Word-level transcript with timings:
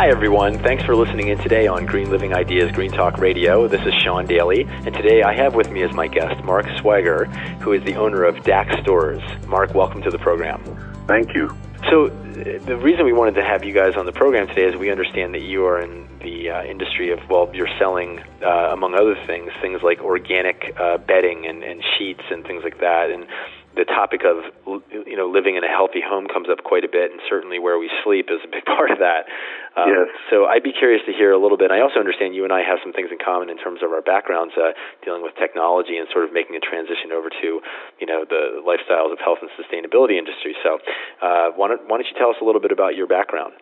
Hi, 0.00 0.08
everyone. 0.08 0.58
Thanks 0.60 0.82
for 0.84 0.96
listening 0.96 1.28
in 1.28 1.36
today 1.36 1.66
on 1.66 1.84
Green 1.84 2.10
Living 2.10 2.32
Ideas 2.32 2.72
Green 2.72 2.90
Talk 2.90 3.18
Radio. 3.18 3.68
This 3.68 3.82
is 3.82 3.92
Sean 4.02 4.24
Daily, 4.24 4.62
and 4.62 4.94
today 4.94 5.22
I 5.22 5.34
have 5.34 5.54
with 5.54 5.70
me 5.70 5.82
as 5.82 5.92
my 5.92 6.06
guest 6.06 6.42
Mark 6.42 6.64
Sweiger, 6.78 7.26
who 7.60 7.74
is 7.74 7.84
the 7.84 7.96
owner 7.96 8.24
of 8.24 8.42
DAX 8.42 8.80
Stores. 8.80 9.20
Mark, 9.46 9.74
welcome 9.74 10.00
to 10.00 10.10
the 10.10 10.16
program. 10.16 10.64
Thank 11.06 11.34
you. 11.34 11.54
So, 11.90 12.08
the 12.08 12.78
reason 12.78 13.04
we 13.04 13.12
wanted 13.12 13.34
to 13.34 13.44
have 13.44 13.62
you 13.62 13.74
guys 13.74 13.94
on 13.94 14.06
the 14.06 14.12
program 14.12 14.46
today 14.46 14.64
is 14.64 14.74
we 14.74 14.90
understand 14.90 15.34
that 15.34 15.42
you 15.42 15.66
are 15.66 15.78
in 15.78 16.08
the 16.22 16.48
uh, 16.48 16.64
industry 16.64 17.12
of, 17.12 17.18
well, 17.28 17.50
you're 17.52 17.68
selling, 17.78 18.20
uh, 18.42 18.70
among 18.72 18.94
other 18.94 19.16
things, 19.26 19.52
things 19.60 19.82
like 19.82 20.00
organic 20.00 20.74
uh, 20.80 20.96
bedding 20.96 21.44
and, 21.46 21.62
and 21.62 21.82
sheets 21.98 22.22
and 22.30 22.46
things 22.46 22.62
like 22.64 22.80
that. 22.80 23.10
And 23.10 23.26
the 23.76 23.86
topic 23.86 24.26
of 24.26 24.42
you 24.90 25.14
know 25.14 25.30
living 25.30 25.54
in 25.54 25.62
a 25.62 25.70
healthy 25.70 26.02
home 26.02 26.26
comes 26.26 26.50
up 26.50 26.64
quite 26.66 26.82
a 26.82 26.90
bit, 26.90 27.14
and 27.14 27.20
certainly 27.30 27.58
where 27.58 27.78
we 27.78 27.90
sleep 28.02 28.26
is 28.26 28.42
a 28.42 28.50
big 28.50 28.64
part 28.76 28.90
of 28.90 28.98
that. 28.98 29.30
Um, 29.78 29.86
yes. 29.86 30.08
So 30.30 30.46
I'd 30.50 30.66
be 30.66 30.74
curious 30.74 31.02
to 31.06 31.12
hear 31.12 31.30
a 31.30 31.38
little 31.38 31.56
bit. 31.56 31.70
I 31.70 31.80
also 31.80 32.02
understand 32.02 32.34
you 32.34 32.42
and 32.42 32.52
I 32.52 32.66
have 32.66 32.82
some 32.82 32.92
things 32.92 33.14
in 33.14 33.18
common 33.22 33.48
in 33.48 33.58
terms 33.58 33.80
of 33.86 33.94
our 33.94 34.02
backgrounds, 34.02 34.54
uh, 34.58 34.74
dealing 35.06 35.22
with 35.22 35.38
technology 35.38 35.96
and 35.96 36.10
sort 36.10 36.26
of 36.26 36.34
making 36.34 36.58
a 36.58 36.62
transition 36.62 37.14
over 37.14 37.30
to 37.30 37.62
you 38.02 38.06
know 38.06 38.26
the 38.26 38.58
lifestyles 38.66 39.14
of 39.14 39.22
health 39.22 39.38
and 39.38 39.50
sustainability 39.54 40.18
industry. 40.18 40.58
So 40.66 40.82
uh, 41.22 41.54
why 41.54 41.70
don't 41.70 41.86
why 41.86 42.02
don't 42.02 42.08
you 42.10 42.18
tell 42.18 42.30
us 42.30 42.38
a 42.42 42.44
little 42.44 42.60
bit 42.60 42.74
about 42.74 42.98
your 42.98 43.06
background? 43.06 43.54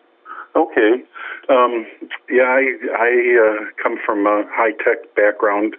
Okay. 0.55 1.05
Um, 1.49 1.85
yeah, 2.29 2.45
I, 2.45 2.63
I 2.97 3.11
uh, 3.37 3.65
come 3.81 3.97
from 4.05 4.25
a 4.25 4.43
high 4.49 4.71
tech 4.83 5.13
background. 5.15 5.75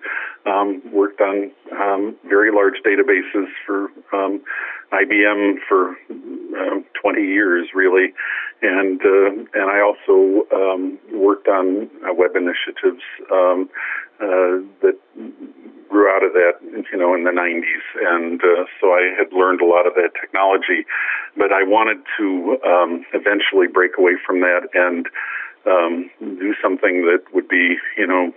Um, 0.46 0.80
worked 0.90 1.20
on 1.20 1.50
um, 1.78 2.16
very 2.26 2.50
large 2.50 2.80
databases 2.82 3.48
for 3.66 3.88
um, 4.14 4.40
IBM 4.90 5.56
for 5.68 5.90
uh, 6.10 6.80
20 7.02 7.22
years, 7.22 7.68
really, 7.74 8.14
and 8.62 9.00
uh, 9.04 9.30
and 9.54 9.70
I 9.70 9.80
also 9.80 10.46
um, 10.52 10.98
worked 11.12 11.46
on 11.46 11.90
uh, 12.02 12.14
web 12.14 12.36
initiatives 12.36 13.02
um, 13.30 13.68
uh, 14.20 14.64
that 14.80 14.98
grew 15.88 16.08
out 16.08 16.24
of 16.24 16.32
that, 16.32 16.54
you 16.62 16.98
know, 16.98 17.14
in 17.14 17.24
the 17.24 17.30
90s, 17.30 17.84
and 18.00 18.40
uh, 18.40 18.64
so 18.80 18.92
I 18.92 19.12
had 19.18 19.32
learned 19.32 19.60
a 19.60 19.66
lot 19.66 19.86
of 19.86 19.94
that 19.94 20.10
technology, 20.20 20.86
but 21.36 21.52
I 21.52 21.64
wanted 21.64 21.98
to 22.18 22.58
um, 22.64 23.04
eventually 23.12 23.66
break 23.66 23.98
away 23.98 24.12
from 24.24 24.40
that 24.40 24.68
and 24.74 25.06
um, 25.66 26.10
do 26.20 26.54
something 26.62 27.04
that 27.06 27.22
would 27.34 27.48
be, 27.48 27.76
you 27.96 28.06
know, 28.06 28.32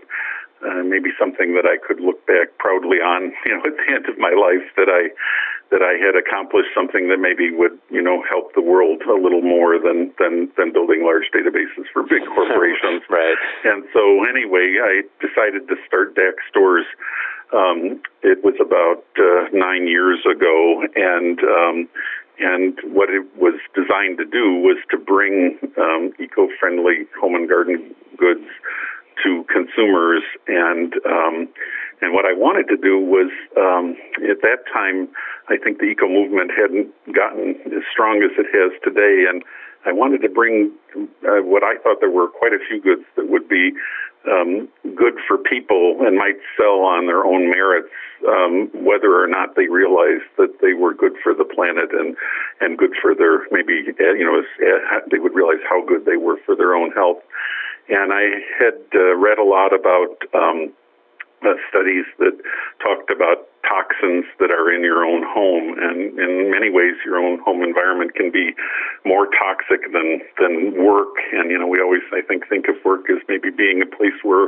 uh, 0.64 0.83
maybe 0.83 1.11
something 1.19 1.53
that 1.56 1.67
I 1.67 1.78
could 1.78 2.00
look 2.00 2.25
back 2.25 2.58
proudly 2.58 2.98
on, 3.04 3.32
you 3.45 3.54
know, 3.54 3.64
at 3.67 3.76
the 3.76 3.88
end 3.92 4.05
of 4.08 4.17
my 4.17 4.32
life 4.32 4.65
that 4.77 4.89
I 4.89 5.11
that 5.71 5.82
I 5.82 5.98
had 5.98 6.14
accomplished 6.14 6.70
something 6.77 7.10
that 7.10 7.17
maybe 7.17 7.49
would, 7.49 7.80
you 7.89 8.02
know, 8.02 8.21
help 8.30 8.54
the 8.54 8.61
world 8.61 9.02
a 9.10 9.17
little 9.17 9.42
more 9.42 9.80
than 9.80 10.14
than 10.20 10.52
than 10.58 10.71
building 10.71 11.04
large 11.04 11.27
databases 11.33 11.89
for 11.92 12.04
big 12.04 12.23
corporations. 12.36 13.02
right. 13.10 13.38
And 13.65 13.83
so 13.93 14.23
anyway, 14.23 14.77
I 14.82 15.02
decided 15.20 15.67
to 15.67 15.76
start 15.88 16.15
DAX 16.15 16.38
stores. 16.49 16.86
Um, 17.54 18.02
it 18.23 18.43
was 18.43 18.55
about 18.59 19.05
uh, 19.17 19.49
nine 19.54 19.88
years 19.88 20.20
ago, 20.26 20.83
and 20.95 21.39
um, 21.42 21.89
and 22.39 22.77
what 22.93 23.09
it 23.09 23.26
was 23.38 23.59
designed 23.76 24.17
to 24.17 24.26
do 24.26 24.58
was 24.61 24.77
to 24.89 24.98
bring 24.98 25.59
um, 25.77 26.14
eco-friendly 26.20 27.05
home 27.20 27.36
and 27.36 27.48
garden 27.48 27.93
goods 28.17 28.48
to 29.24 29.46
consumers 29.52 30.24
and 30.48 30.94
um, 31.06 31.48
and 32.02 32.14
what 32.14 32.26
I 32.26 32.34
wanted 32.34 32.68
to 32.68 32.78
do 32.78 33.00
was 33.00 33.32
um, 33.58 33.96
at 34.30 34.42
that 34.42 34.66
time 34.74 35.08
I 35.50 35.58
think 35.58 35.80
the 35.80 35.86
eco 35.86 36.08
movement 36.08 36.52
hadn't 36.52 36.90
gotten 37.14 37.56
as 37.68 37.84
strong 37.92 38.24
as 38.24 38.32
it 38.38 38.48
has 38.52 38.72
today 38.84 39.26
and 39.30 39.44
I 39.86 39.92
wanted 39.92 40.22
to 40.22 40.30
bring 40.30 40.72
uh, 40.96 41.44
what 41.44 41.64
I 41.64 41.76
thought 41.84 42.00
there 42.00 42.12
were 42.12 42.28
quite 42.28 42.54
a 42.54 42.60
few 42.70 42.82
goods 42.82 43.04
that 43.16 43.30
would 43.30 43.50
be 43.50 43.72
um, 44.30 44.70
good 44.96 45.16
for 45.28 45.38
people 45.38 46.00
and 46.02 46.18
might 46.18 46.40
sell 46.58 46.88
on 46.88 47.08
their 47.08 47.26
own 47.26 47.50
merits, 47.52 47.92
um, 48.28 48.70
whether 48.74 49.22
or 49.22 49.28
not 49.28 49.56
they 49.56 49.68
realized 49.68 50.32
that 50.38 50.62
they 50.62 50.74
were 50.74 50.94
good 50.94 51.14
for 51.22 51.34
the 51.34 51.44
planet 51.44 51.92
and 51.92 52.16
and 52.62 52.78
good 52.78 52.94
for 53.02 53.14
their 53.14 53.44
maybe 53.52 53.84
uh, 54.00 54.14
you 54.14 54.24
know 54.24 54.40
uh, 54.40 55.00
they 55.12 55.20
would 55.20 55.36
realize 55.36 55.60
how 55.68 55.84
good 55.86 56.06
they 56.06 56.16
were 56.16 56.38
for 56.45 56.56
their 56.56 56.74
own 56.76 56.92
health. 56.92 57.20
And 57.89 58.14
I 58.14 58.39
had 58.60 58.80
uh, 58.95 59.16
read 59.16 59.39
a 59.39 59.44
lot 59.44 59.73
about 59.73 60.16
um, 60.33 60.73
uh, 61.44 61.60
studies 61.70 62.05
that 62.20 62.32
talked 62.80 63.11
about 63.11 63.48
toxins 63.67 64.26
that 64.39 64.52
are 64.52 64.71
in 64.71 64.83
your 64.83 65.04
own 65.04 65.23
home, 65.23 65.76
and 65.80 66.20
in 66.20 66.52
many 66.52 66.70
ways, 66.70 66.95
your 67.05 67.17
own 67.17 67.39
home 67.39 67.64
environment 67.64 68.16
can 68.16 68.32
be 68.32 68.52
more 69.05 69.27
toxic 69.32 69.92
than 69.92 70.21
than 70.39 70.83
work. 70.83 71.16
And 71.32 71.52
you 71.52 71.60
know, 71.60 71.67
we 71.67 71.80
always, 71.80 72.04
I 72.11 72.21
think, 72.21 72.48
think 72.48 72.67
of 72.67 72.76
work 72.83 73.10
as 73.10 73.20
maybe 73.27 73.49
being 73.49 73.82
a 73.82 73.89
place 73.89 74.15
where 74.23 74.48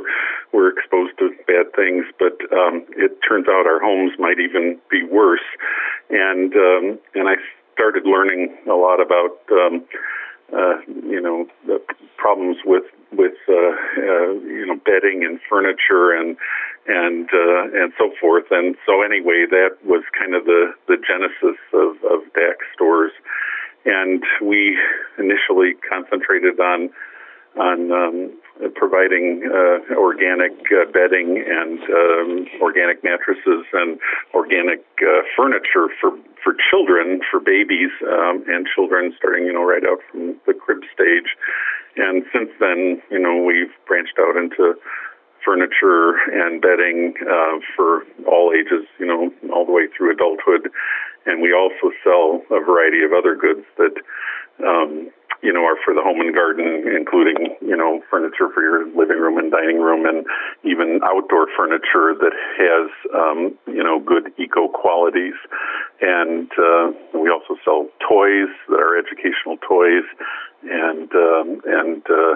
we're 0.52 0.72
exposed 0.72 1.18
to 1.20 1.32
bad 1.48 1.72
things, 1.76 2.06
but 2.20 2.36
um, 2.56 2.86
it 2.96 3.20
turns 3.28 3.48
out 3.48 3.68
our 3.68 3.80
homes 3.80 4.12
might 4.20 4.40
even 4.40 4.80
be 4.92 5.04
worse. 5.04 5.46
And 6.10 6.54
um, 6.56 7.00
and 7.16 7.28
I 7.28 7.36
started 7.74 8.06
learning 8.06 8.56
a 8.68 8.76
lot 8.76 9.00
about. 9.02 9.40
Um, 9.52 9.86
uh, 10.54 10.78
you 10.88 11.20
know, 11.20 11.48
the 11.66 11.82
problems 12.18 12.58
with 12.66 12.84
with 13.12 13.38
uh, 13.48 13.54
uh, 13.54 14.32
you 14.46 14.66
know 14.66 14.80
bedding 14.86 15.24
and 15.24 15.40
furniture 15.50 16.12
and 16.12 16.38
and 16.88 17.30
uh, 17.34 17.82
and 17.82 17.94
so 17.98 18.12
forth. 18.20 18.46
And 18.52 18.76
so 18.86 19.02
anyway, 19.02 19.46
that 19.50 19.78
was 19.84 20.04
kind 20.18 20.36
of 20.36 20.46
the 20.46 20.74
the 20.88 20.98
genesis 20.98 21.60
of, 21.74 21.98
of 22.12 22.22
DAX 22.34 22.58
stores. 22.74 23.12
And 23.86 24.24
we 24.42 24.78
initially 25.20 25.74
concentrated 25.88 26.60
on 26.60 26.90
on 27.58 27.92
um, 27.92 28.32
providing 28.76 29.48
uh, 29.48 29.96
organic 29.96 30.52
uh, 30.72 30.90
bedding 30.92 31.44
and 31.44 31.80
um, 31.84 32.48
organic 32.62 33.04
mattresses 33.04 33.66
and 33.74 34.00
organic 34.34 34.84
uh, 35.02 35.22
furniture 35.36 35.88
for 36.00 36.12
for 36.44 36.56
children, 36.70 37.22
for 37.32 37.40
babies 37.40 37.90
um, 38.06 38.44
and 38.48 38.68
children, 38.76 39.14
starting 39.18 39.46
you 39.46 39.54
know 39.54 39.64
right 39.64 39.84
out 39.84 40.00
from 40.12 40.36
the 40.46 40.54
crib 40.54 40.84
stage. 40.94 41.36
And 41.98 42.24
since 42.34 42.50
then, 42.60 43.02
you 43.10 43.20
know, 43.20 43.42
we've 43.42 43.72
branched 43.88 44.20
out 44.20 44.36
into 44.36 44.76
furniture 45.44 46.18
and 46.34 46.62
bedding 46.62 47.14
uh, 47.22 47.60
for 47.76 48.04
all 48.28 48.52
ages, 48.52 48.88
you 49.00 49.06
know, 49.06 49.32
all 49.54 49.66
the 49.66 49.72
way 49.72 49.88
through 49.96 50.12
adulthood. 50.12 50.72
And 51.26 51.42
we 51.42 51.54
also 51.54 51.94
sell 52.04 52.42
a 52.52 52.60
variety 52.60 53.04
of 53.04 53.14
other 53.14 53.36
goods 53.36 53.66
that 53.78 53.96
um, 54.66 55.10
you 55.42 55.52
know, 55.54 55.64
are 55.64 55.78
for 55.84 55.94
the 55.94 56.02
home 56.02 56.20
and 56.22 56.34
garden, 56.34 56.86
including, 56.96 57.56
you 57.62 57.76
know, 57.76 58.02
furniture 58.10 58.50
for 58.54 58.62
your 58.62 58.86
living 58.96 59.20
room 59.20 59.38
and 59.38 59.52
dining 59.52 59.80
room 59.82 60.06
and 60.06 60.26
even 60.64 61.00
outdoor 61.04 61.48
furniture 61.58 62.16
that 62.18 62.34
has, 62.58 62.90
um, 63.14 63.58
you 63.68 63.84
know, 63.84 64.00
good 64.00 64.32
eco 64.38 64.68
qualities. 64.68 65.36
And 66.02 66.52
uh, 66.58 66.92
we 67.14 67.30
also 67.30 67.56
sell 67.64 67.88
toys 68.08 68.52
that 68.70 68.80
are 68.80 68.98
educational 68.98 69.58
toys 69.58 70.06
and, 70.64 71.12
um, 71.14 71.62
and, 71.66 72.04
uh, 72.10 72.36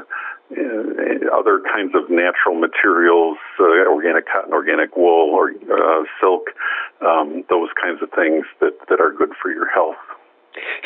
other 1.31 1.61
kinds 1.71 1.93
of 1.93 2.09
natural 2.09 2.55
materials, 2.55 3.37
uh, 3.59 3.85
organic 3.85 4.25
cotton, 4.25 4.51
organic 4.51 4.97
wool, 4.97 5.29
or 5.29 5.51
uh, 5.51 6.03
silk, 6.19 6.49
um, 7.05 7.43
those 7.49 7.69
kinds 7.79 8.01
of 8.01 8.09
things 8.17 8.45
that, 8.59 8.73
that 8.89 8.99
are 8.99 9.13
good 9.13 9.29
for 9.41 9.51
your 9.51 9.69
health. 9.69 10.01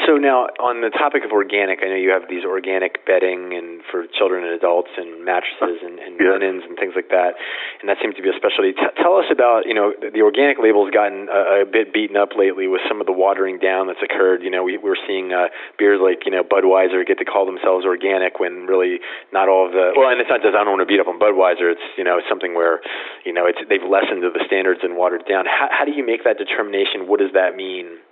So 0.05 0.17
now, 0.17 0.47
on 0.59 0.81
the 0.81 0.89
topic 0.89 1.23
of 1.23 1.31
organic, 1.31 1.79
I 1.81 1.87
know 1.87 1.95
you 1.99 2.11
have 2.11 2.27
these 2.29 2.43
organic 2.43 3.05
bedding 3.05 3.53
and 3.53 3.81
for 3.89 4.05
children 4.17 4.43
and 4.43 4.53
adults, 4.53 4.89
and 4.97 5.23
mattresses 5.23 5.79
and, 5.83 5.99
and 5.99 6.19
Yeah. 6.19 6.35
linens 6.35 6.63
and 6.67 6.75
things 6.77 6.93
like 6.95 7.09
that, 7.09 7.35
and 7.81 7.87
that 7.89 7.97
seems 8.01 8.15
to 8.15 8.21
be 8.21 8.29
a 8.29 8.35
specialty. 8.35 8.73
T- 8.73 8.95
tell 9.01 9.17
us 9.17 9.25
about 9.31 9.65
you 9.65 9.73
know 9.73 9.93
the 9.95 10.21
organic 10.21 10.59
label's 10.59 10.91
gotten 10.91 11.29
a, 11.31 11.63
a 11.63 11.65
bit 11.65 11.93
beaten 11.93 12.17
up 12.17 12.35
lately 12.35 12.67
with 12.67 12.81
some 12.87 12.99
of 12.99 13.07
the 13.07 13.13
watering 13.15 13.59
down 13.59 13.87
that's 13.87 14.01
occurred. 14.03 14.43
You 14.43 14.49
know, 14.51 14.63
we, 14.63 14.77
we're 14.77 14.99
seeing 15.07 15.31
uh, 15.31 15.47
beers 15.79 15.99
like 16.03 16.25
you 16.25 16.31
know 16.31 16.43
Budweiser 16.43 17.05
get 17.05 17.17
to 17.19 17.25
call 17.25 17.45
themselves 17.45 17.85
organic 17.85 18.39
when 18.39 18.67
really 18.67 18.99
not 19.31 19.47
all 19.47 19.65
of 19.65 19.71
the 19.71 19.93
well, 19.95 20.09
and 20.09 20.19
it's 20.19 20.29
not 20.29 20.41
just 20.41 20.55
I 20.55 20.63
don't 20.67 20.75
want 20.77 20.83
to 20.85 20.91
beat 20.91 20.99
up 20.99 21.07
on 21.07 21.19
Budweiser. 21.19 21.71
It's 21.71 21.87
you 21.97 22.03
know 22.03 22.17
it's 22.19 22.27
something 22.27 22.53
where 22.53 22.81
you 23.23 23.31
know 23.33 23.45
it's 23.47 23.59
they've 23.69 23.83
lessened 23.87 24.21
the 24.23 24.31
standards 24.45 24.81
and 24.83 24.97
watered 24.97 25.23
down. 25.29 25.45
How, 25.45 25.69
how 25.71 25.85
do 25.85 25.91
you 25.95 26.05
make 26.05 26.23
that 26.23 26.37
determination? 26.37 27.07
What 27.07 27.19
does 27.19 27.31
that 27.33 27.55
mean? 27.55 28.02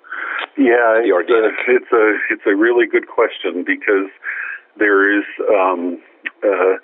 Yeah, 0.58 1.02
The 1.02 1.08
it's 1.08 1.30
a, 1.30 1.72
it's 1.72 1.92
a 1.92 2.06
it's 2.34 2.46
a 2.46 2.56
really 2.56 2.86
good 2.88 3.08
question 3.08 3.64
because 3.66 4.10
there 4.78 5.18
is 5.18 5.26
um, 5.50 6.02
uh, 6.44 6.78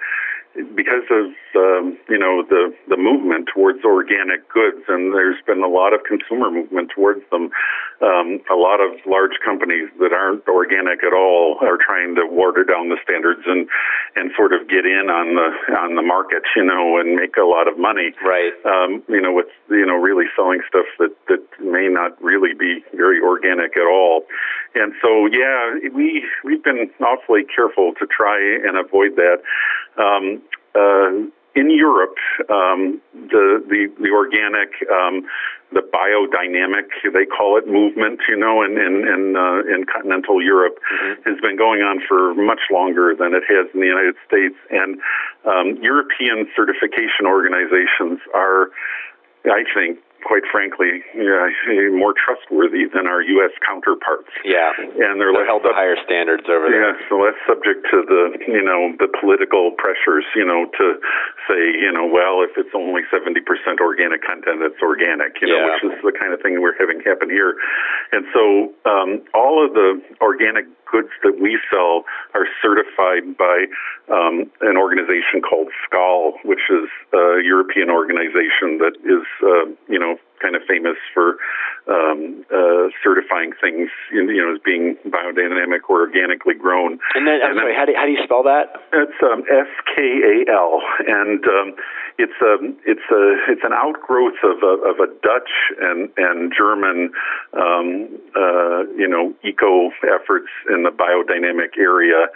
because 0.75 1.05
of 1.11 1.29
um, 1.55 1.97
you 2.09 2.17
know 2.17 2.43
the 2.47 2.73
the 2.89 2.97
movement 2.97 3.49
towards 3.53 3.83
organic 3.83 4.47
goods, 4.49 4.83
and 4.87 5.13
there's 5.13 5.37
been 5.45 5.61
a 5.61 5.67
lot 5.67 5.93
of 5.93 6.01
consumer 6.07 6.49
movement 6.49 6.91
towards 6.95 7.21
them. 7.31 7.49
Um, 7.99 8.41
a 8.51 8.55
lot 8.55 8.79
of 8.79 8.93
large 9.05 9.41
companies 9.43 9.89
that 9.99 10.13
aren't 10.13 10.47
organic 10.47 11.03
at 11.03 11.13
all 11.13 11.57
are 11.61 11.77
trying 11.81 12.13
to 12.15 12.25
water 12.29 12.63
down 12.63 12.89
the 12.89 12.97
standards 13.01 13.41
and 13.45 13.67
and 14.15 14.31
sort 14.37 14.53
of 14.53 14.69
get 14.69 14.85
in 14.85 15.09
on 15.09 15.33
the 15.33 15.49
on 15.75 15.95
the 15.95 16.01
market, 16.01 16.43
you 16.55 16.63
know, 16.63 16.97
and 16.99 17.15
make 17.15 17.37
a 17.37 17.45
lot 17.45 17.67
of 17.67 17.79
money 17.79 18.13
Right. 18.23 18.53
um, 18.65 19.03
you 19.09 19.21
know, 19.21 19.33
with 19.33 19.49
you 19.69 19.85
know 19.85 19.95
really 19.95 20.25
selling 20.35 20.61
stuff 20.67 20.85
that 20.99 21.15
that 21.27 21.41
may 21.59 21.87
not 21.87 22.21
really 22.21 22.53
be 22.53 22.83
very 22.93 23.19
organic 23.19 23.75
at 23.75 23.87
all. 23.89 24.23
And 24.75 24.93
so, 25.01 25.25
yeah, 25.25 25.89
we 25.93 26.23
we've 26.43 26.63
been 26.63 26.89
awfully 27.01 27.43
careful 27.43 27.93
to 27.99 28.05
try 28.05 28.37
and 28.37 28.77
avoid 28.77 29.15
that. 29.15 29.41
Um, 29.97 30.41
uh, 30.75 31.29
in 31.57 31.71
Europe, 31.71 32.17
um, 32.49 33.01
the 33.13 33.65
the 33.65 33.89
the 33.97 34.11
organic, 34.13 34.69
um, 34.93 35.25
the 35.73 35.81
biodynamic, 35.81 36.85
they 37.11 37.25
call 37.25 37.57
it 37.57 37.67
movement, 37.67 38.21
you 38.29 38.37
know, 38.37 38.61
in 38.61 38.77
in 38.77 38.95
in, 39.09 39.35
uh, 39.35 39.73
in 39.73 39.85
continental 39.91 40.37
Europe 40.41 40.77
has 41.25 41.37
been 41.41 41.57
going 41.57 41.81
on 41.81 41.97
for 42.07 42.35
much 42.35 42.61
longer 42.71 43.15
than 43.17 43.33
it 43.33 43.43
has 43.49 43.65
in 43.73 43.81
the 43.81 43.87
United 43.89 44.15
States. 44.27 44.55
And 44.69 45.01
um, 45.49 45.81
European 45.81 46.47
certification 46.55 47.25
organizations 47.25 48.21
are, 48.35 48.69
I 49.49 49.65
think, 49.73 49.97
quite 50.25 50.43
frankly, 50.51 51.03
yeah, 51.15 51.47
more 51.93 52.13
trustworthy 52.17 52.85
than 52.89 53.05
our 53.07 53.21
U.S. 53.21 53.51
counterparts. 53.65 54.29
Yeah. 54.43 54.71
And 54.77 55.19
they're, 55.21 55.31
They're 55.33 55.45
held 55.45 55.63
to 55.63 55.73
higher 55.73 55.95
standards 56.03 56.43
over 56.49 56.67
there. 56.71 56.93
yeah, 56.97 57.09
so 57.09 57.19
less 57.21 57.37
subject 57.47 57.85
to 57.91 58.03
the 58.07 58.37
you 58.47 58.63
know 58.63 58.93
the 58.99 59.07
political 59.19 59.71
pressures, 59.77 60.25
you 60.35 60.45
know, 60.45 60.65
to 60.77 60.85
say 61.47 61.61
you 61.79 61.91
know, 61.91 62.05
well, 62.07 62.41
if 62.43 62.57
it's 62.57 62.73
only 62.73 63.01
seventy 63.11 63.41
percent 63.41 63.79
organic 63.79 64.23
content, 64.25 64.61
it's 64.63 64.81
organic, 64.81 65.37
you 65.41 65.47
know, 65.47 65.59
Yeah. 65.61 65.77
which 65.83 65.93
is 65.93 65.97
the 66.03 66.15
kind 66.15 66.33
of 66.33 66.41
thing 66.41 66.59
we're 66.61 66.77
having 66.79 66.99
happen 67.05 67.29
here. 67.29 67.55
And 68.11 68.25
so 68.33 68.73
um, 68.89 69.21
all 69.33 69.63
of 69.63 69.73
the 69.73 70.01
organic 70.21 70.65
goods 70.91 71.09
that 71.23 71.39
we 71.39 71.59
sell 71.71 72.03
are 72.33 72.47
certified 72.61 73.37
by 73.37 73.65
um, 74.11 74.49
an 74.61 74.77
organization 74.77 75.41
called 75.41 75.67
SKAL, 75.85 76.39
which 76.43 76.65
is 76.69 76.89
a 77.13 77.41
European 77.43 77.89
organization 77.89 78.79
that 78.79 78.95
is 79.03 79.25
uh, 79.43 79.71
you 79.87 79.99
know 79.99 80.17
kind 80.41 80.55
of 80.55 80.61
famous 80.67 80.97
for 81.13 81.37
um, 81.87 82.43
uh, 82.51 82.91
certifying 83.03 83.53
things, 83.61 83.89
you 84.11 84.23
know, 84.23 84.53
as 84.53 84.61
being 84.63 84.97
biodynamic 85.07 85.87
or 85.89 86.01
organically 86.01 86.53
grown. 86.53 86.99
And 87.15 87.27
then, 87.27 87.39
I'm 87.43 87.51
And 87.51 87.59
then- 87.59 87.75
how 87.75 87.85
do, 87.85 87.93
how 87.95 88.05
do 88.05 88.11
you 88.11 88.23
spell 88.23 88.43
that? 88.43 88.75
It's 88.93 89.19
um, 89.23 89.43
S 89.49 89.71
K 89.95 90.01
A 90.01 90.51
L, 90.51 90.81
and 91.07 91.43
um, 91.45 91.75
it's 92.17 92.39
a 92.41 92.53
it's 92.85 93.07
a 93.11 93.23
it's 93.51 93.63
an 93.63 93.73
outgrowth 93.73 94.39
of 94.43 94.63
a, 94.63 94.73
of 94.89 94.99
a 94.99 95.07
Dutch 95.21 95.53
and 95.79 96.09
and 96.17 96.51
German, 96.57 97.11
um, 97.53 98.09
uh, 98.35 98.83
you 98.97 99.07
know, 99.07 99.33
eco 99.43 99.91
efforts 100.03 100.49
in 100.69 100.83
the 100.83 100.91
biodynamic 100.91 101.77
area, 101.77 102.27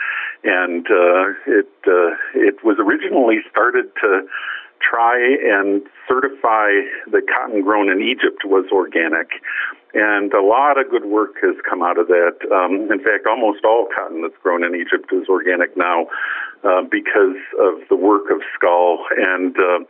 and 0.43 0.85
uh, 0.87 1.33
it 1.47 1.69
uh, 1.87 2.15
it 2.35 2.63
was 2.63 2.77
originally 2.79 3.37
started 3.49 3.85
to 4.01 4.27
try 4.81 5.17
and 5.17 5.81
certify 6.07 6.81
that 7.11 7.23
cotton 7.29 7.61
grown 7.61 7.89
in 7.89 8.01
Egypt 8.01 8.43
was 8.45 8.65
organic. 8.71 9.29
And 9.93 10.33
a 10.33 10.41
lot 10.41 10.79
of 10.79 10.89
good 10.89 11.05
work 11.05 11.35
has 11.41 11.55
come 11.69 11.83
out 11.83 11.99
of 11.99 12.07
that. 12.07 12.39
Um, 12.51 12.91
in 12.91 12.99
fact, 12.99 13.27
almost 13.27 13.65
all 13.65 13.87
cotton 13.93 14.21
that's 14.21 14.39
grown 14.41 14.63
in 14.63 14.75
Egypt 14.75 15.11
is 15.11 15.27
organic 15.27 15.75
now 15.75 16.07
uh, 16.63 16.83
because 16.89 17.39
of 17.59 17.83
the 17.89 17.95
work 17.95 18.31
of 18.31 18.39
SKAL 18.55 19.03
and 19.17 19.55
uh, 19.57 19.83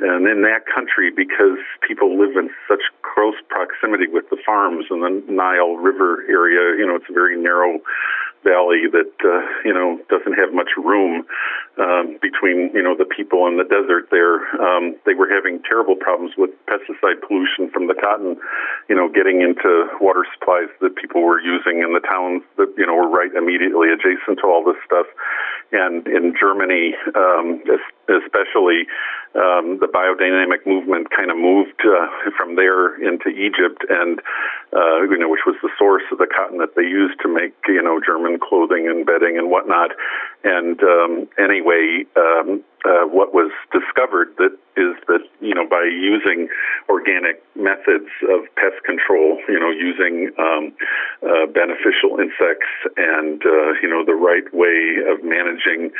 and 0.00 0.26
in 0.26 0.42
that 0.42 0.64
country 0.64 1.10
because 1.14 1.60
people 1.86 2.18
live 2.18 2.36
in 2.36 2.48
such 2.66 2.80
close 3.04 3.36
proximity 3.48 4.08
with 4.08 4.24
the 4.30 4.38
farms 4.44 4.86
in 4.90 5.00
the 5.00 5.22
Nile 5.28 5.76
River 5.76 6.24
area. 6.28 6.76
You 6.78 6.86
know, 6.86 6.96
it's 6.96 7.10
a 7.10 7.12
very 7.12 7.36
narrow 7.36 7.80
valley 8.42 8.88
that 8.90 9.12
uh, 9.24 9.44
you 9.64 9.72
know 9.72 10.00
doesn't 10.08 10.34
have 10.34 10.52
much 10.52 10.72
room 10.76 11.24
um, 11.78 12.18
between 12.20 12.70
you 12.72 12.82
know 12.82 12.96
the 12.96 13.04
people 13.04 13.46
and 13.46 13.58
the 13.58 13.64
desert 13.64 14.08
there. 14.10 14.44
Um, 14.60 14.96
they 15.06 15.14
were 15.14 15.28
having 15.28 15.60
terrible 15.62 15.96
problems 15.96 16.32
with 16.36 16.50
pesticide 16.66 17.20
pollution 17.26 17.70
from 17.70 17.86
the 17.86 17.94
cotton, 17.94 18.36
you 18.88 18.96
know, 18.96 19.08
getting 19.08 19.40
into 19.40 19.88
water 20.00 20.24
supplies 20.34 20.68
that 20.80 20.96
people 20.96 21.22
were 21.22 21.40
using 21.40 21.80
in 21.80 21.92
the 21.92 22.00
towns 22.00 22.42
that 22.56 22.72
you 22.76 22.86
know 22.86 22.94
were 22.94 23.08
right 23.08 23.32
immediately 23.36 23.88
adjacent 23.92 24.40
to 24.40 24.46
all 24.46 24.64
this 24.64 24.80
stuff. 24.84 25.06
And 25.72 26.06
in 26.06 26.34
Germany, 26.38 26.94
um, 27.14 27.62
especially, 28.10 28.90
um, 29.34 29.78
the 29.78 29.86
biodynamic 29.86 30.66
movement 30.66 31.10
kind 31.14 31.30
of 31.30 31.36
moved 31.36 31.78
uh, 31.86 32.06
from 32.36 32.56
there 32.56 32.98
into 32.98 33.30
Egypt, 33.30 33.86
and 33.88 34.18
uh, 34.74 35.02
you 35.02 35.16
know, 35.18 35.28
which 35.28 35.46
was 35.46 35.54
the 35.62 35.70
source 35.78 36.02
of 36.10 36.18
the 36.18 36.26
cotton 36.26 36.58
that 36.58 36.74
they 36.74 36.82
used 36.82 37.20
to 37.22 37.28
make 37.28 37.54
you 37.68 37.82
know 37.82 38.00
German 38.04 38.38
clothing 38.42 38.88
and 38.90 39.06
bedding 39.06 39.38
and 39.38 39.50
whatnot. 39.50 39.90
And 40.42 40.82
um, 40.82 41.28
anyway, 41.38 42.04
um, 42.16 42.64
uh, 42.84 43.06
what 43.06 43.32
was 43.32 43.52
discovered 43.70 44.34
that 44.38 44.58
is 44.76 44.96
that 45.06 45.19
you 45.40 45.54
know 45.54 45.66
by 45.68 45.84
using 45.84 46.48
organic 46.88 47.42
methods 47.56 48.08
of 48.28 48.44
pest 48.56 48.82
control, 48.84 49.38
you 49.48 49.58
know, 49.58 49.70
using 49.70 50.30
um, 50.38 50.72
uh, 51.22 51.46
beneficial 51.46 52.18
insects 52.18 52.70
and 52.96 53.42
uh, 53.44 53.72
you 53.82 53.88
know 53.88 54.04
the 54.04 54.14
right 54.14 54.46
way 54.52 54.96
of 55.08 55.24
managing 55.24 55.90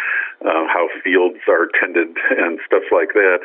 uh, 0.45 0.67
how 0.69 0.89
fields 1.03 1.41
are 1.49 1.69
tended 1.79 2.17
and 2.37 2.61
stuff 2.67 2.85
like 2.93 3.13
that, 3.15 3.41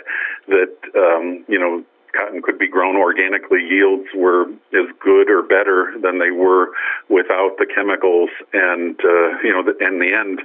that 0.47 0.73
um, 0.95 1.43
you 1.47 1.59
know 1.59 1.83
cotton 2.15 2.41
could 2.41 2.57
be 2.57 2.67
grown 2.67 2.95
organically, 2.95 3.59
yields 3.61 4.07
were 4.15 4.47
as 4.73 4.87
good 5.03 5.29
or 5.29 5.43
better 5.43 5.93
than 6.01 6.19
they 6.19 6.31
were 6.31 6.71
without 7.09 7.57
the 7.59 7.67
chemicals. 7.67 8.29
And 8.53 8.95
uh, 9.03 9.37
you 9.43 9.51
know, 9.51 9.61
the, 9.63 9.75
in 9.83 9.99
the 9.99 10.15
end, 10.15 10.39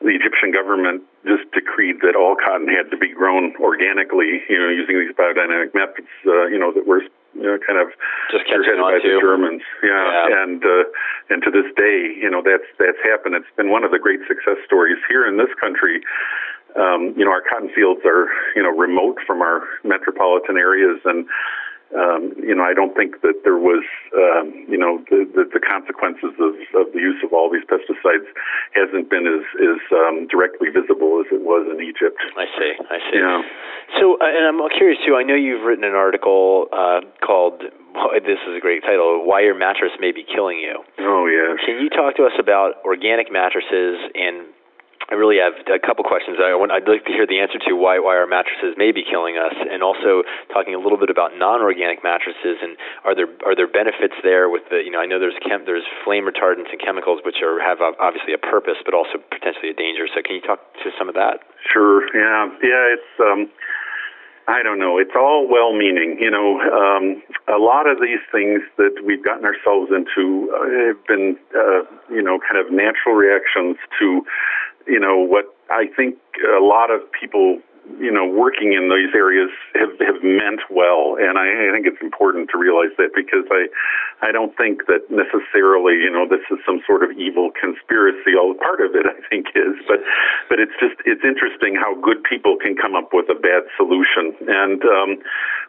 the 0.00 0.12
Egyptian 0.12 0.52
government 0.52 1.02
just 1.26 1.50
decreed 1.52 1.96
that 2.02 2.14
all 2.14 2.36
cotton 2.36 2.68
had 2.68 2.90
to 2.90 2.96
be 2.96 3.08
grown 3.12 3.54
organically. 3.60 4.44
You 4.48 4.58
know, 4.60 4.68
using 4.68 5.00
these 5.00 5.14
biodynamic 5.16 5.74
methods. 5.74 6.08
Uh, 6.26 6.46
you 6.46 6.58
know, 6.58 6.72
that 6.72 6.86
were 6.86 7.02
you 7.36 7.42
know, 7.44 7.58
kind 7.68 7.76
of 7.78 7.92
Just 8.32 8.48
spearheaded 8.48 8.80
on 8.80 8.96
by 8.96 9.00
to. 9.00 9.12
the 9.12 9.20
Germans. 9.20 9.62
Yeah, 9.84 9.92
Yeah. 9.92 10.42
and 10.42 10.64
uh, 10.64 10.84
and 11.28 11.42
to 11.44 11.50
this 11.50 11.68
day, 11.76 12.16
you 12.16 12.30
know, 12.30 12.40
that's 12.40 12.64
that's 12.78 12.96
happened. 13.04 13.34
It's 13.36 13.50
been 13.56 13.68
one 13.70 13.84
of 13.84 13.90
the 13.90 13.98
great 13.98 14.20
success 14.28 14.56
stories 14.64 14.96
here 15.08 15.26
in 15.28 15.36
this 15.36 15.52
country 15.60 16.00
um, 16.78 17.14
you 17.16 17.24
know, 17.24 17.30
our 17.30 17.42
cotton 17.42 17.70
fields 17.74 18.00
are, 18.04 18.28
you 18.54 18.62
know, 18.62 18.70
remote 18.70 19.18
from 19.26 19.42
our 19.42 19.62
metropolitan 19.84 20.56
areas, 20.56 21.00
and 21.04 21.26
um, 21.94 22.34
you 22.42 22.50
know, 22.50 22.66
I 22.66 22.74
don't 22.74 22.98
think 22.98 23.22
that 23.22 23.46
there 23.46 23.56
was, 23.62 23.86
um, 24.18 24.50
you 24.66 24.74
know, 24.74 24.98
the, 25.06 25.22
the, 25.22 25.46
the 25.46 25.62
consequences 25.62 26.34
of, 26.42 26.58
of 26.74 26.90
the 26.90 26.98
use 26.98 27.22
of 27.22 27.30
all 27.30 27.46
these 27.46 27.62
pesticides 27.62 28.26
hasn't 28.74 29.06
been 29.06 29.22
as, 29.30 29.46
as 29.62 29.78
um, 29.94 30.26
directly 30.26 30.66
visible 30.66 31.22
as 31.22 31.30
it 31.30 31.46
was 31.46 31.62
in 31.70 31.78
Egypt. 31.78 32.18
I 32.34 32.50
see. 32.58 32.72
I 32.90 32.98
see. 33.06 33.18
Yeah. 33.22 33.38
So, 34.02 34.18
uh, 34.18 34.26
and 34.26 34.50
I'm 34.50 34.58
curious 34.74 34.98
too. 35.06 35.14
I 35.14 35.22
know 35.22 35.38
you've 35.38 35.62
written 35.62 35.84
an 35.84 35.94
article 35.94 36.66
uh, 36.72 37.00
called. 37.24 37.62
This 38.26 38.42
is 38.44 38.52
a 38.56 38.60
great 38.60 38.82
title. 38.82 39.24
Why 39.24 39.40
your 39.40 39.56
mattress 39.56 39.92
may 40.00 40.12
be 40.12 40.20
killing 40.20 40.58
you. 40.58 40.84
Oh 41.00 41.24
yeah. 41.24 41.56
Can 41.64 41.80
you 41.80 41.88
talk 41.88 42.16
to 42.16 42.24
us 42.24 42.36
about 42.38 42.84
organic 42.84 43.32
mattresses 43.32 43.96
and 44.14 44.44
I 45.06 45.14
really 45.14 45.38
have 45.38 45.54
a 45.70 45.78
couple 45.78 46.02
questions. 46.02 46.42
I 46.42 46.50
want, 46.58 46.74
I'd 46.74 46.88
like 46.88 47.06
to 47.06 47.14
hear 47.14 47.30
the 47.30 47.38
answer 47.38 47.62
to 47.70 47.78
why 47.78 48.02
why 48.02 48.18
our 48.18 48.26
mattresses 48.26 48.74
may 48.74 48.90
be 48.90 49.06
killing 49.06 49.38
us, 49.38 49.54
and 49.54 49.78
also 49.82 50.26
talking 50.50 50.74
a 50.74 50.82
little 50.82 50.98
bit 50.98 51.10
about 51.10 51.38
non-organic 51.38 52.02
mattresses 52.02 52.58
and 52.58 52.74
are 53.06 53.14
there 53.14 53.30
are 53.46 53.54
there 53.54 53.70
benefits 53.70 54.18
there 54.26 54.50
with 54.50 54.66
the 54.66 54.82
you 54.82 54.90
know 54.90 54.98
I 54.98 55.06
know 55.06 55.22
there's 55.22 55.38
chem, 55.46 55.62
there's 55.62 55.86
flame 56.02 56.26
retardants 56.26 56.74
and 56.74 56.80
chemicals 56.82 57.22
which 57.22 57.38
are 57.38 57.62
have 57.62 57.78
obviously 57.80 58.34
a 58.34 58.42
purpose 58.42 58.82
but 58.82 58.94
also 58.98 59.22
potentially 59.30 59.70
a 59.70 59.76
danger. 59.78 60.10
So 60.10 60.22
can 60.26 60.34
you 60.34 60.44
talk 60.44 60.58
to 60.82 60.90
some 60.98 61.06
of 61.08 61.14
that? 61.14 61.38
Sure. 61.70 62.02
Yeah. 62.10 62.50
Yeah. 62.62 62.94
It's 62.98 63.12
um, 63.22 63.46
I 64.48 64.62
don't 64.62 64.78
know. 64.78 64.98
It's 64.98 65.14
all 65.18 65.48
well-meaning. 65.50 66.18
You 66.20 66.30
know, 66.30 66.60
um, 66.70 67.22
a 67.50 67.58
lot 67.58 67.90
of 67.90 67.98
these 67.98 68.22
things 68.30 68.62
that 68.78 68.94
we've 69.04 69.22
gotten 69.22 69.44
ourselves 69.44 69.90
into 69.90 70.54
uh, 70.54 70.86
have 70.86 71.02
been, 71.06 71.36
uh, 71.50 71.82
you 72.14 72.22
know, 72.22 72.38
kind 72.38 72.62
of 72.62 72.70
natural 72.70 73.18
reactions 73.18 73.76
to, 73.98 74.22
you 74.86 75.00
know, 75.00 75.18
what 75.18 75.46
I 75.70 75.86
think 75.96 76.16
a 76.56 76.62
lot 76.62 76.90
of 76.90 77.00
people 77.12 77.60
you 78.00 78.10
know, 78.10 78.26
working 78.26 78.74
in 78.74 78.90
these 78.90 79.14
areas 79.14 79.50
have, 79.74 79.94
have 80.02 80.22
meant 80.22 80.60
well. 80.70 81.16
And 81.18 81.38
I, 81.38 81.46
I 81.46 81.70
think 81.72 81.86
it's 81.86 82.02
important 82.02 82.50
to 82.50 82.58
realize 82.58 82.90
that 82.98 83.14
because 83.14 83.46
I, 83.50 83.70
I 84.26 84.32
don't 84.32 84.50
think 84.58 84.86
that 84.90 85.06
necessarily, 85.08 85.94
you 86.02 86.10
know, 86.10 86.26
this 86.26 86.42
is 86.50 86.58
some 86.66 86.82
sort 86.86 87.06
of 87.06 87.14
evil 87.14 87.50
conspiracy. 87.54 88.34
All 88.34 88.54
part 88.58 88.82
of 88.82 88.94
it, 88.98 89.06
I 89.06 89.22
think, 89.30 89.54
is, 89.54 89.78
but, 89.86 90.02
but 90.50 90.58
it's 90.58 90.74
just, 90.82 90.98
it's 91.06 91.22
interesting 91.22 91.78
how 91.78 91.94
good 91.94 92.22
people 92.26 92.58
can 92.58 92.74
come 92.74 92.96
up 92.98 93.14
with 93.14 93.30
a 93.30 93.38
bad 93.38 93.70
solution. 93.78 94.34
And, 94.50 94.82
um, 94.82 95.10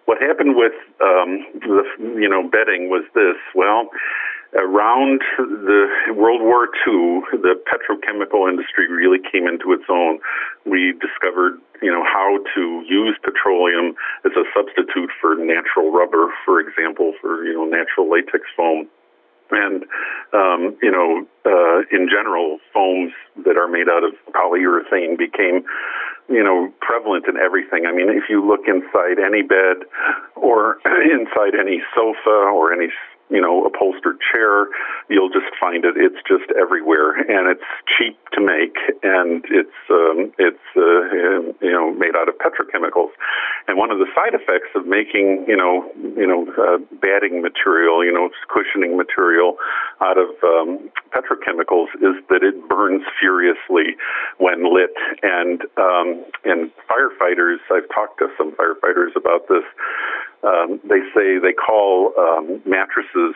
what 0.05 0.17
happened 0.21 0.55
with, 0.55 0.75
um, 1.03 1.45
the, 1.59 1.83
you 2.17 2.29
know, 2.29 2.47
betting 2.49 2.89
was 2.89 3.03
this, 3.13 3.37
well, 3.53 3.91
around 4.55 5.21
the 5.37 5.87
World 6.15 6.41
War 6.41 6.67
II, 6.87 7.21
the 7.31 7.55
petrochemical 7.67 8.49
industry 8.49 8.87
really 8.89 9.19
came 9.19 9.47
into 9.47 9.73
its 9.73 9.83
own. 9.89 10.19
We 10.65 10.93
discovered, 10.99 11.59
you 11.81 11.91
know, 11.91 12.03
how 12.03 12.39
to 12.55 12.83
use 12.87 13.17
petroleum 13.23 13.95
as 14.25 14.31
a 14.37 14.43
substitute 14.55 15.09
for 15.19 15.35
natural 15.35 15.91
rubber, 15.91 16.31
for 16.45 16.59
example, 16.59 17.13
for 17.21 17.43
you 17.43 17.53
know 17.53 17.65
natural 17.65 18.09
latex 18.09 18.43
foam. 18.55 18.87
And 19.49 19.83
um, 20.33 20.77
you 20.81 20.91
know, 20.91 21.25
uh, 21.45 21.79
in 21.91 22.07
general, 22.09 22.59
foams 22.73 23.13
that 23.45 23.57
are 23.57 23.67
made 23.67 23.87
out 23.89 24.03
of 24.03 24.11
polyurethane 24.33 25.17
became 25.17 25.63
you 26.29 26.43
know, 26.43 26.71
prevalent 26.81 27.25
in 27.27 27.37
everything. 27.37 27.85
I 27.87 27.93
mean, 27.93 28.09
if 28.09 28.23
you 28.29 28.45
look 28.45 28.67
inside 28.67 29.19
any 29.23 29.43
bed 29.43 29.87
or 30.35 30.79
inside 30.85 31.55
any 31.57 31.81
sofa 31.95 32.51
or 32.51 32.73
any 32.73 32.89
you 33.29 33.41
know, 33.41 33.65
upholstered 33.65 34.17
chair, 34.31 34.67
you'll 35.09 35.29
just 35.29 35.51
find 35.59 35.83
it. 35.83 35.95
It's 35.97 36.19
just 36.27 36.47
everywhere, 36.55 37.15
and 37.15 37.51
it's 37.51 37.67
cheap 37.97 38.17
to 38.33 38.41
make, 38.41 38.75
and 39.03 39.43
it's 39.51 39.79
um, 39.89 40.31
it's 40.39 40.67
uh, 40.75 41.51
you 41.59 41.71
know 41.71 41.91
made 41.93 42.15
out 42.15 42.29
of 42.29 42.35
petrochemicals. 42.39 43.11
And 43.67 43.77
one 43.77 43.91
of 43.91 43.99
the 43.99 44.07
side 44.15 44.33
effects 44.33 44.71
of 44.75 44.87
making 44.87 45.45
you 45.47 45.57
know 45.57 45.91
you 45.97 46.27
know 46.27 46.47
uh, 46.55 46.77
batting 47.01 47.41
material, 47.41 48.03
you 48.03 48.13
know, 48.13 48.29
cushioning 48.47 48.95
material 48.95 49.57
out 50.01 50.17
of 50.17 50.29
um, 50.43 50.89
petrochemicals 51.11 51.91
is 51.99 52.15
that 52.29 52.43
it 52.43 52.67
burns 52.69 53.03
furiously 53.19 53.99
when 54.37 54.63
lit, 54.73 54.95
and 55.23 55.61
um, 55.77 56.23
and 56.45 56.71
firefighters. 56.87 57.59
I've 57.71 57.89
talked 57.93 58.19
to 58.19 58.27
some 58.37 58.51
firefighters 58.55 59.15
about 59.15 59.47
this 59.49 59.63
um, 60.43 60.79
they 60.83 61.01
say 61.15 61.39
they 61.39 61.53
call 61.53 62.13
um, 62.17 62.61
mattresses 62.65 63.35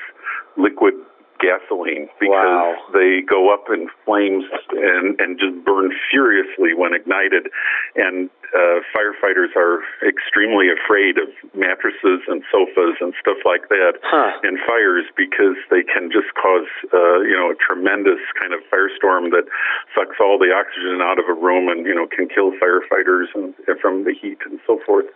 liquid 0.58 0.94
gasoline 1.42 2.08
because 2.22 2.30
wow. 2.30 2.78
they 2.94 3.26
go 3.26 3.52
up 3.52 3.66
in 3.74 3.90
flames 4.06 4.46
and 4.78 5.20
and 5.20 5.42
just 5.42 5.58
burn 5.66 5.90
furiously 6.10 6.78
when 6.78 6.94
ignited 6.94 7.50
and 7.98 8.30
uh, 8.54 8.84
firefighters 8.94 9.50
are 9.56 9.82
extremely 10.06 10.68
afraid 10.70 11.18
of 11.18 11.28
mattresses 11.58 12.22
and 12.30 12.44
sofas 12.54 12.96
and 13.02 13.14
stuff 13.20 13.42
like 13.44 13.68
that 13.70 13.98
huh. 14.06 14.38
in 14.44 14.60
fires 14.70 15.10
because 15.18 15.58
they 15.74 15.82
can 15.82 16.14
just 16.14 16.30
cause 16.38 16.70
uh, 16.94 17.26
you 17.26 17.34
know 17.34 17.50
a 17.50 17.58
tremendous 17.58 18.22
kind 18.38 18.54
of 18.54 18.62
firestorm 18.70 19.34
that 19.34 19.50
sucks 19.98 20.22
all 20.22 20.38
the 20.38 20.54
oxygen 20.54 21.02
out 21.02 21.18
of 21.18 21.26
a 21.26 21.34
room 21.34 21.68
and 21.74 21.90
you 21.90 21.96
know 21.96 22.06
can 22.06 22.30
kill 22.30 22.54
firefighters 22.62 23.34
and, 23.34 23.58
and 23.68 23.80
from 23.82 24.06
the 24.06 24.14
heat 24.14 24.38
and 24.46 24.62
so 24.68 24.80
forth 24.86 25.10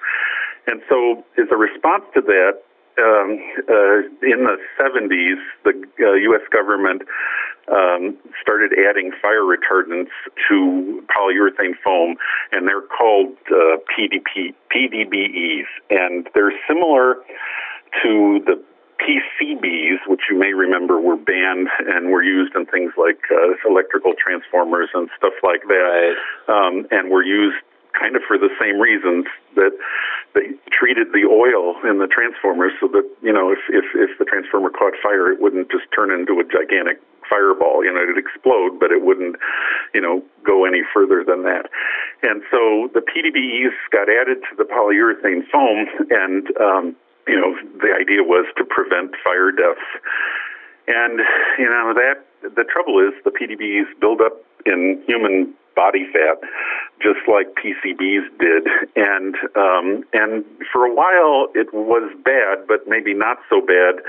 and 0.67 0.81
so, 0.89 1.23
as 1.37 1.47
a 1.51 1.57
response 1.57 2.03
to 2.13 2.21
that, 2.21 2.61
um, 2.97 3.39
uh, 3.69 4.07
in 4.23 4.47
the 4.47 4.57
70s, 4.79 5.41
the 5.63 5.73
uh, 5.99 6.13
U.S. 6.13 6.41
government 6.51 7.01
um, 7.67 8.17
started 8.41 8.71
adding 8.89 9.11
fire 9.21 9.41
retardants 9.41 10.13
to 10.47 11.03
polyurethane 11.11 11.75
foam, 11.83 12.15
and 12.51 12.67
they're 12.67 12.81
called 12.81 13.35
uh, 13.51 13.77
PDP, 13.91 14.53
PDBEs, 14.73 15.65
and 15.89 16.27
they're 16.33 16.53
similar 16.67 17.15
to 18.03 18.39
the 18.45 18.61
PCBs, 18.99 20.07
which 20.07 20.21
you 20.29 20.39
may 20.39 20.53
remember 20.53 20.99
were 21.01 21.17
banned 21.17 21.67
and 21.87 22.11
were 22.11 22.23
used 22.23 22.55
in 22.55 22.65
things 22.65 22.93
like 22.97 23.19
uh, 23.31 23.69
electrical 23.69 24.13
transformers 24.17 24.89
and 24.93 25.09
stuff 25.17 25.33
like 25.43 25.61
that, 25.67 26.15
right. 26.47 26.67
um, 26.67 26.87
and 26.91 27.11
were 27.11 27.23
used 27.23 27.57
kind 27.99 28.15
of 28.15 28.21
for 28.27 28.37
the 28.37 28.49
same 28.59 28.79
reasons 28.79 29.25
that 29.55 29.71
they 30.35 30.51
treated 30.69 31.15
the 31.15 31.23
oil 31.23 31.79
in 31.87 31.97
the 31.97 32.11
transformers 32.11 32.75
so 32.79 32.91
that 32.91 33.07
you 33.23 33.31
know 33.31 33.49
if 33.49 33.63
if 33.71 33.87
if 33.95 34.11
the 34.19 34.25
transformer 34.25 34.69
caught 34.69 34.93
fire 35.01 35.31
it 35.31 35.39
wouldn't 35.39 35.71
just 35.71 35.87
turn 35.95 36.11
into 36.11 36.37
a 36.37 36.45
gigantic 36.45 36.99
fireball. 37.25 37.81
You 37.81 37.95
know 37.95 38.03
it'd 38.03 38.19
explode 38.19 38.77
but 38.77 38.91
it 38.91 39.01
wouldn't 39.01 39.39
you 39.95 40.01
know 40.03 40.21
go 40.43 40.65
any 40.67 40.83
further 40.93 41.23
than 41.23 41.43
that. 41.47 41.71
And 42.21 42.43
so 42.51 42.91
the 42.93 43.01
PDBEs 43.01 43.73
got 43.89 44.11
added 44.11 44.43
to 44.51 44.53
the 44.59 44.67
polyurethane 44.67 45.47
foam 45.49 45.87
and 46.11 46.45
um 46.59 46.95
you 47.25 47.39
know 47.39 47.55
the 47.81 47.95
idea 47.95 48.21
was 48.21 48.45
to 48.59 48.63
prevent 48.67 49.15
fire 49.23 49.49
deaths. 49.49 49.87
And 50.87 51.23
you 51.57 51.71
know 51.71 51.95
that 51.95 52.27
the 52.43 52.67
trouble 52.67 52.99
is 52.99 53.15
the 53.23 53.31
PDBs 53.31 53.89
build 53.99 54.21
up 54.21 54.43
in 54.65 55.01
human 55.07 55.53
body 55.75 56.05
fat, 56.11 56.39
just 57.01 57.19
like 57.27 57.47
PCBs 57.55 58.25
did. 58.39 58.67
And 58.95 59.35
um, 59.55 60.03
and 60.13 60.45
for 60.71 60.85
a 60.85 60.93
while 60.93 61.47
it 61.53 61.73
was 61.73 62.09
bad, 62.23 62.67
but 62.67 62.87
maybe 62.87 63.13
not 63.13 63.37
so 63.49 63.61
bad. 63.61 64.01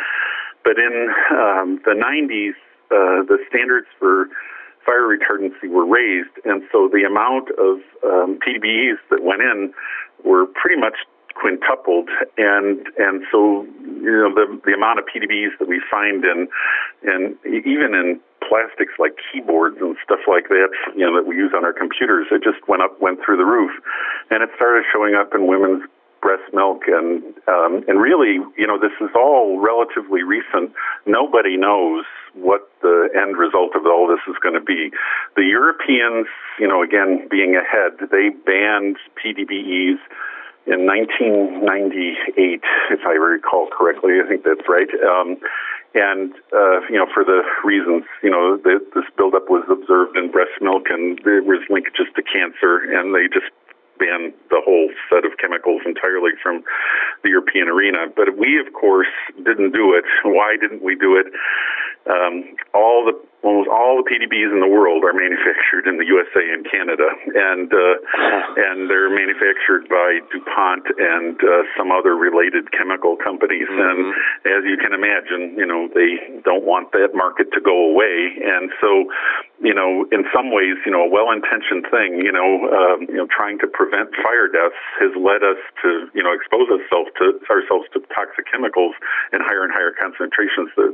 But 0.65 0.79
in 0.79 1.09
um, 1.31 1.81
the 1.85 1.95
90s, 1.95 2.59
uh, 2.91 3.23
the 3.27 3.39
standards 3.49 3.87
for 3.99 4.27
fire 4.85 5.07
retardancy 5.07 5.69
were 5.69 5.87
raised, 5.87 6.35
and 6.45 6.63
so 6.71 6.89
the 6.89 7.03
amount 7.03 7.51
of 7.59 7.83
um, 8.07 8.39
PDBs 8.39 8.99
that 9.11 9.23
went 9.23 9.43
in 9.43 9.73
were 10.25 10.47
pretty 10.47 10.81
much 10.81 10.95
quintupled, 11.35 12.09
and 12.39 12.87
and 12.99 13.23
so 13.31 13.67
you 13.85 14.11
know 14.11 14.33
the 14.35 14.61
the 14.65 14.73
amount 14.73 14.99
of 14.99 15.05
PDBs 15.07 15.59
that 15.59 15.69
we 15.69 15.83
find 15.91 16.25
in 16.25 16.49
and 17.03 17.37
even 17.45 17.95
in 17.95 18.21
plastics 18.49 18.95
like 18.99 19.19
keyboards 19.31 19.77
and 19.81 19.97
stuff 20.03 20.21
like 20.27 20.49
that, 20.49 20.71
you 20.95 21.05
know, 21.05 21.15
that 21.17 21.27
we 21.27 21.37
use 21.37 21.53
on 21.55 21.65
our 21.65 21.73
computers, 21.73 22.27
it 22.31 22.43
just 22.43 22.63
went 22.69 22.83
up, 22.83 23.01
went 23.01 23.19
through 23.25 23.37
the 23.37 23.45
roof, 23.45 23.71
and 24.31 24.43
it 24.43 24.51
started 24.57 24.85
showing 24.93 25.15
up 25.15 25.35
in 25.35 25.47
women's 25.47 25.83
breast 26.23 26.53
milk 26.53 26.83
and 26.89 27.23
um, 27.47 27.85
and 27.87 28.01
really, 28.01 28.43
you 28.57 28.67
know, 28.67 28.79
this 28.79 28.95
is 29.01 29.11
all 29.15 29.61
relatively 29.61 30.23
recent. 30.23 30.73
Nobody 31.07 31.57
knows 31.57 32.05
what 32.35 32.69
the 32.83 33.09
end 33.15 33.37
result 33.37 33.77
of 33.77 33.87
all 33.87 34.09
this 34.09 34.23
is 34.29 34.35
going 34.43 34.55
to 34.55 34.65
be. 34.65 34.91
The 35.37 35.45
Europeans, 35.45 36.27
you 36.59 36.67
know, 36.67 36.83
again 36.83 37.29
being 37.31 37.55
ahead, 37.55 38.11
they 38.11 38.31
banned 38.31 38.97
PDBEs 39.15 40.03
in 40.67 40.83
1998, 40.85 42.61
if 42.91 43.01
I 43.07 43.13
recall 43.13 43.69
correctly. 43.71 44.19
I 44.19 44.29
think 44.29 44.43
that's 44.43 44.67
right. 44.69 44.89
Um, 45.07 45.39
and 45.95 46.33
uh, 46.53 46.81
you 46.91 46.99
know, 46.99 47.07
for 47.13 47.25
the 47.25 47.43
reasons 47.65 48.05
you 48.23 48.31
know, 48.31 48.57
the, 48.57 48.81
this 48.95 49.05
buildup 49.17 49.49
was 49.49 49.65
observed 49.71 50.17
in 50.17 50.31
breast 50.31 50.57
milk, 50.61 50.87
and 50.91 51.21
there 51.25 51.43
was 51.43 51.61
linkages 51.71 52.09
to 52.15 52.23
cancer, 52.23 52.79
and 52.83 53.15
they 53.15 53.29
just 53.33 53.51
banned 53.99 54.35
the 54.51 54.61
whole 54.65 54.91
set 55.09 55.25
of 55.25 55.39
chemicals 55.39 55.81
entirely 55.87 56.33
from 56.43 56.63
the 57.23 57.31
European 57.31 57.69
arena. 57.69 58.07
But 58.15 58.37
we, 58.37 58.61
of 58.61 58.73
course, 58.73 59.13
didn't 59.37 59.73
do 59.73 59.95
it. 59.95 60.05
Why 60.25 60.57
didn't 60.61 60.83
we 60.83 60.95
do 60.97 61.17
it? 61.17 61.27
Um, 62.09 62.57
all 62.75 63.05
the 63.05 63.17
almost 63.47 63.71
all 63.71 64.03
the 64.03 64.07
PDBs 64.11 64.51
in 64.51 64.59
the 64.59 64.67
world 64.67 65.07
are 65.07 65.15
manufactured 65.15 65.87
in 65.87 66.03
the 66.03 66.07
USA 66.11 66.43
and 66.51 66.67
Canada, 66.67 67.07
and 67.07 67.71
uh, 67.71 67.95
and 68.67 68.91
they're 68.91 69.09
manufactured 69.09 69.87
by 69.87 70.19
DuPont 70.35 70.83
and 70.99 71.39
uh, 71.39 71.63
some 71.79 71.95
other 71.95 72.19
related 72.19 72.75
chemical 72.75 73.15
companies. 73.15 73.71
Mm-hmm. 73.71 73.87
And 73.87 74.59
as 74.59 74.63
you 74.67 74.77
can 74.83 74.91
imagine, 74.91 75.55
you 75.55 75.65
know 75.65 75.87
they 75.95 76.43
don't 76.43 76.67
want 76.67 76.91
that 76.99 77.15
market 77.15 77.55
to 77.55 77.61
go 77.63 77.95
away, 77.95 78.35
and 78.43 78.75
so 78.83 79.07
you 79.63 79.73
know 79.73 80.05
in 80.11 80.27
some 80.35 80.51
ways, 80.51 80.75
you 80.83 80.91
know 80.91 81.07
a 81.07 81.11
well-intentioned 81.11 81.87
thing, 81.87 82.19
you 82.19 82.35
know 82.35 82.51
um, 82.75 83.07
you 83.07 83.23
know 83.23 83.31
trying 83.31 83.63
to 83.63 83.71
prevent 83.71 84.11
fire 84.27 84.51
deaths 84.51 84.83
has 84.99 85.15
led 85.15 85.47
us 85.47 85.63
to 85.87 86.11
you 86.19 86.23
know 86.23 86.35
expose 86.35 86.67
ourselves 86.67 87.15
to 87.23 87.39
ourselves 87.47 87.87
to 87.95 88.03
toxic 88.11 88.51
chemicals 88.51 88.99
in 89.31 89.39
higher 89.39 89.63
and 89.63 89.71
higher 89.71 89.95
concentrations 89.95 90.75
that 90.75 90.93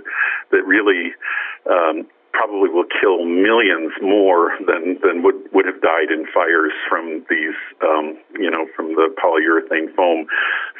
that 0.52 0.64
really 0.68 1.16
um, 1.64 2.04
probably 2.33 2.69
will 2.69 2.89
kill 2.89 3.25
millions 3.25 3.93
more 4.01 4.53
than 4.65 4.99
than 5.05 5.23
would 5.23 5.37
would 5.53 5.67
have 5.67 5.81
died 5.81 6.09
in 6.11 6.25
fires 6.33 6.73
from 6.89 7.25
these 7.29 7.57
um, 7.85 8.17
you 8.41 8.51
know 8.51 8.67
from 8.75 8.97
the 8.97 9.12
polyurethane 9.21 9.93
foam. 9.95 10.27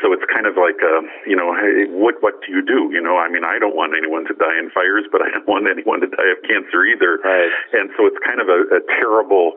So 0.01 0.13
it's 0.13 0.25
kind 0.33 0.47
of 0.49 0.57
like 0.57 0.81
a 0.81 1.05
you 1.29 1.37
know 1.37 1.53
hey, 1.55 1.89
what 1.93 2.21
what 2.25 2.41
do 2.45 2.53
you 2.53 2.65
do? 2.65 2.89
You 2.93 3.01
know 3.01 3.17
I 3.17 3.29
mean 3.29 3.45
I 3.45 3.59
don't 3.61 3.77
want 3.77 3.93
anyone 3.97 4.25
to 4.29 4.35
die 4.35 4.59
in 4.59 4.71
fires, 4.73 5.05
but 5.13 5.21
I 5.21 5.31
don't 5.31 5.47
want 5.47 5.69
anyone 5.69 6.01
to 6.01 6.09
die 6.09 6.31
of 6.33 6.41
cancer 6.43 6.85
either. 6.89 7.21
Right. 7.23 7.53
And 7.73 7.93
so 7.97 8.09
it's 8.09 8.19
kind 8.25 8.41
of 8.41 8.49
a, 8.49 8.61
a 8.77 8.81
terrible 8.99 9.53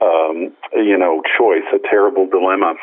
um, 0.00 0.52
you 0.74 0.98
know 0.98 1.22
choice, 1.38 1.66
a 1.74 1.80
terrible 1.88 2.26
dilemma. 2.26 2.74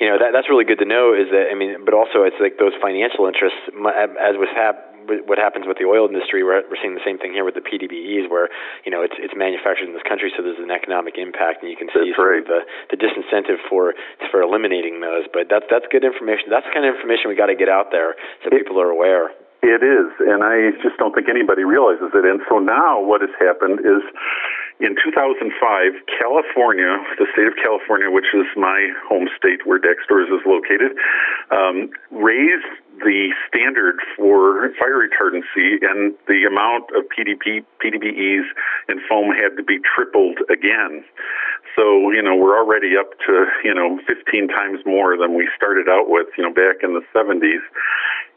you 0.00 0.08
know 0.08 0.18
that 0.18 0.30
that's 0.32 0.48
really 0.48 0.64
good 0.64 0.78
to 0.78 0.88
know. 0.88 1.14
Is 1.14 1.30
that 1.30 1.50
I 1.50 1.54
mean, 1.54 1.84
but 1.84 1.94
also 1.94 2.22
it's 2.22 2.38
like 2.40 2.58
those 2.58 2.72
financial 2.80 3.26
interests, 3.26 3.60
as 3.68 4.34
was 4.38 4.48
hap- 4.54 4.87
what 5.26 5.38
happens 5.38 5.64
with 5.66 5.78
the 5.80 5.88
oil 5.88 6.06
industry. 6.06 6.44
We're, 6.44 6.62
we're 6.68 6.80
seeing 6.80 6.94
the 6.94 7.04
same 7.04 7.18
thing 7.18 7.32
here 7.32 7.44
with 7.44 7.56
the 7.56 7.64
PDBEs, 7.64 8.28
where 8.30 8.52
you 8.84 8.92
know 8.92 9.02
it's 9.02 9.16
it's 9.18 9.34
manufactured 9.34 9.88
in 9.88 9.94
this 9.96 10.04
country, 10.04 10.32
so 10.36 10.44
there's 10.44 10.60
an 10.60 10.70
economic 10.70 11.16
impact, 11.16 11.64
and 11.64 11.70
you 11.72 11.76
can 11.76 11.88
see 11.90 12.12
right. 12.16 12.44
the 12.44 12.62
the 12.92 12.98
disincentive 13.00 13.58
for 13.68 13.94
for 14.30 14.44
eliminating 14.44 15.00
those. 15.00 15.24
But 15.32 15.48
that's 15.48 15.66
that's 15.70 15.88
good 15.90 16.04
information. 16.04 16.52
That's 16.52 16.68
the 16.68 16.74
kind 16.74 16.84
of 16.84 16.94
information 16.94 17.32
we 17.32 17.36
got 17.36 17.50
to 17.50 17.58
get 17.58 17.68
out 17.68 17.90
there 17.90 18.14
so 18.44 18.52
it, 18.52 18.60
people 18.60 18.80
are 18.80 18.92
aware. 18.92 19.32
It 19.58 19.82
is, 19.82 20.08
and 20.22 20.46
I 20.46 20.70
just 20.86 20.94
don't 21.02 21.10
think 21.10 21.26
anybody 21.26 21.66
realizes 21.66 22.14
it. 22.14 22.24
And 22.24 22.38
so 22.46 22.62
now 22.62 23.02
what 23.02 23.26
has 23.26 23.34
happened 23.42 23.82
is 23.82 24.06
in 24.78 24.94
2005, 24.94 25.50
California, 26.06 26.94
the 27.18 27.26
state 27.34 27.50
of 27.50 27.58
California, 27.58 28.06
which 28.06 28.30
is 28.30 28.46
my 28.54 28.86
home 29.02 29.26
state 29.34 29.66
where 29.66 29.82
Dax 29.82 29.98
Stores 30.06 30.30
is 30.30 30.46
located, 30.46 30.94
um, 31.50 31.90
raised 32.14 32.70
the 32.98 33.30
standard 33.48 33.96
for 34.16 34.70
fire 34.78 35.00
retardancy, 35.00 35.78
and 35.82 36.14
the 36.26 36.44
amount 36.44 36.90
of 36.96 37.04
PDP, 37.10 37.64
PDBEs 37.82 38.46
and 38.88 39.00
foam 39.08 39.32
had 39.32 39.56
to 39.56 39.62
be 39.62 39.78
tripled 39.94 40.38
again. 40.50 41.04
So, 41.76 42.10
you 42.10 42.22
know, 42.22 42.34
we're 42.34 42.58
already 42.58 42.96
up 42.98 43.10
to, 43.26 43.46
you 43.62 43.74
know, 43.74 44.00
15 44.06 44.48
times 44.48 44.80
more 44.84 45.16
than 45.16 45.36
we 45.36 45.48
started 45.56 45.88
out 45.88 46.10
with, 46.10 46.26
you 46.36 46.42
know, 46.42 46.52
back 46.52 46.82
in 46.82 46.94
the 46.94 47.02
70s. 47.14 47.62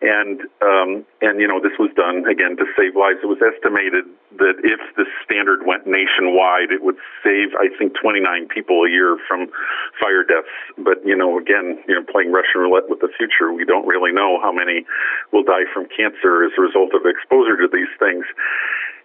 And, 0.01 0.41
um, 0.65 1.05
and, 1.21 1.37
you 1.37 1.45
know, 1.45 1.61
this 1.61 1.77
was 1.77 1.93
done 1.93 2.25
again 2.25 2.57
to 2.57 2.65
save 2.73 2.97
lives. 2.97 3.21
It 3.21 3.29
was 3.29 3.37
estimated 3.37 4.09
that 4.41 4.57
if 4.65 4.81
the 4.97 5.05
standard 5.21 5.61
went 5.61 5.85
nationwide, 5.85 6.73
it 6.73 6.81
would 6.81 6.97
save, 7.21 7.53
I 7.53 7.69
think, 7.77 7.93
29 8.01 8.49
people 8.49 8.81
a 8.81 8.89
year 8.89 9.21
from 9.29 9.53
fire 10.01 10.25
deaths. 10.25 10.49
But, 10.81 11.05
you 11.05 11.13
know, 11.13 11.37
again, 11.37 11.77
you 11.85 11.93
know, 11.93 12.01
playing 12.01 12.33
Russian 12.33 12.65
roulette 12.65 12.89
with 12.89 13.05
the 13.05 13.13
future, 13.13 13.53
we 13.53 13.61
don't 13.61 13.85
really 13.85 14.11
know 14.11 14.41
how 14.41 14.51
many 14.51 14.89
will 15.29 15.45
die 15.45 15.69
from 15.69 15.85
cancer 15.85 16.49
as 16.49 16.51
a 16.57 16.61
result 16.65 16.97
of 16.97 17.05
exposure 17.05 17.61
to 17.61 17.69
these 17.69 17.93
things. 18.01 18.25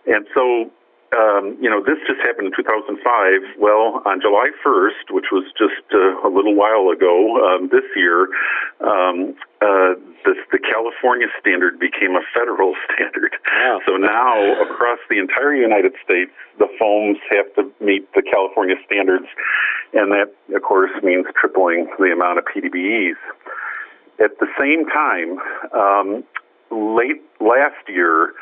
And 0.08 0.24
so 0.32 0.72
um, 1.14 1.56
you 1.60 1.70
know, 1.70 1.78
this 1.82 1.98
just 2.06 2.18
happened 2.26 2.50
in 2.50 2.54
2005. 2.56 2.98
Well, 3.58 4.02
on 4.04 4.20
July 4.20 4.50
1st, 4.64 5.14
which 5.14 5.30
was 5.30 5.44
just 5.54 5.86
uh, 5.94 6.26
a 6.26 6.30
little 6.30 6.54
while 6.54 6.90
ago 6.90 7.38
um, 7.46 7.68
this 7.70 7.86
year, 7.94 8.26
um, 8.82 9.36
uh, 9.62 9.94
this, 10.26 10.36
the 10.50 10.58
California 10.58 11.28
standard 11.38 11.78
became 11.78 12.18
a 12.18 12.24
federal 12.34 12.74
standard. 12.90 13.36
Wow. 13.46 13.80
So 13.86 13.96
now, 13.96 14.60
across 14.60 14.98
the 15.08 15.18
entire 15.18 15.54
United 15.54 15.94
States, 16.02 16.32
the 16.58 16.66
foams 16.78 17.18
have 17.30 17.54
to 17.54 17.70
meet 17.84 18.10
the 18.14 18.22
California 18.22 18.76
standards, 18.84 19.26
and 19.94 20.10
that, 20.10 20.34
of 20.54 20.62
course, 20.62 20.90
means 21.02 21.26
tripling 21.38 21.86
the 21.98 22.10
amount 22.10 22.38
of 22.38 22.44
PDBEs. 22.50 23.20
At 24.18 24.38
the 24.40 24.48
same 24.58 24.86
time, 24.88 25.38
um, 25.72 26.24
late 26.70 27.22
last 27.38 27.86
year, 27.88 28.32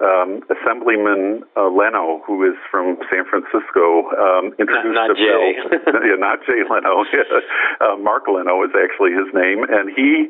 um, 0.00 0.40
Assemblyman 0.48 1.44
uh, 1.56 1.68
Leno, 1.68 2.22
who 2.26 2.44
is 2.44 2.56
from 2.70 2.96
San 3.12 3.24
Francisco, 3.28 4.08
um, 4.16 4.52
introduced 4.58 4.96
not, 4.96 5.08
not 5.08 5.10
a 5.12 5.16
Jay. 5.16 5.56
bill. 5.60 6.00
yeah, 6.08 6.16
not 6.16 6.40
Jay 6.48 6.64
Leno. 6.64 7.04
uh, 7.80 7.96
Mark 8.00 8.24
Leno 8.28 8.64
is 8.64 8.72
actually 8.72 9.12
his 9.12 9.28
name, 9.32 9.64
and 9.68 9.92
he 9.92 10.28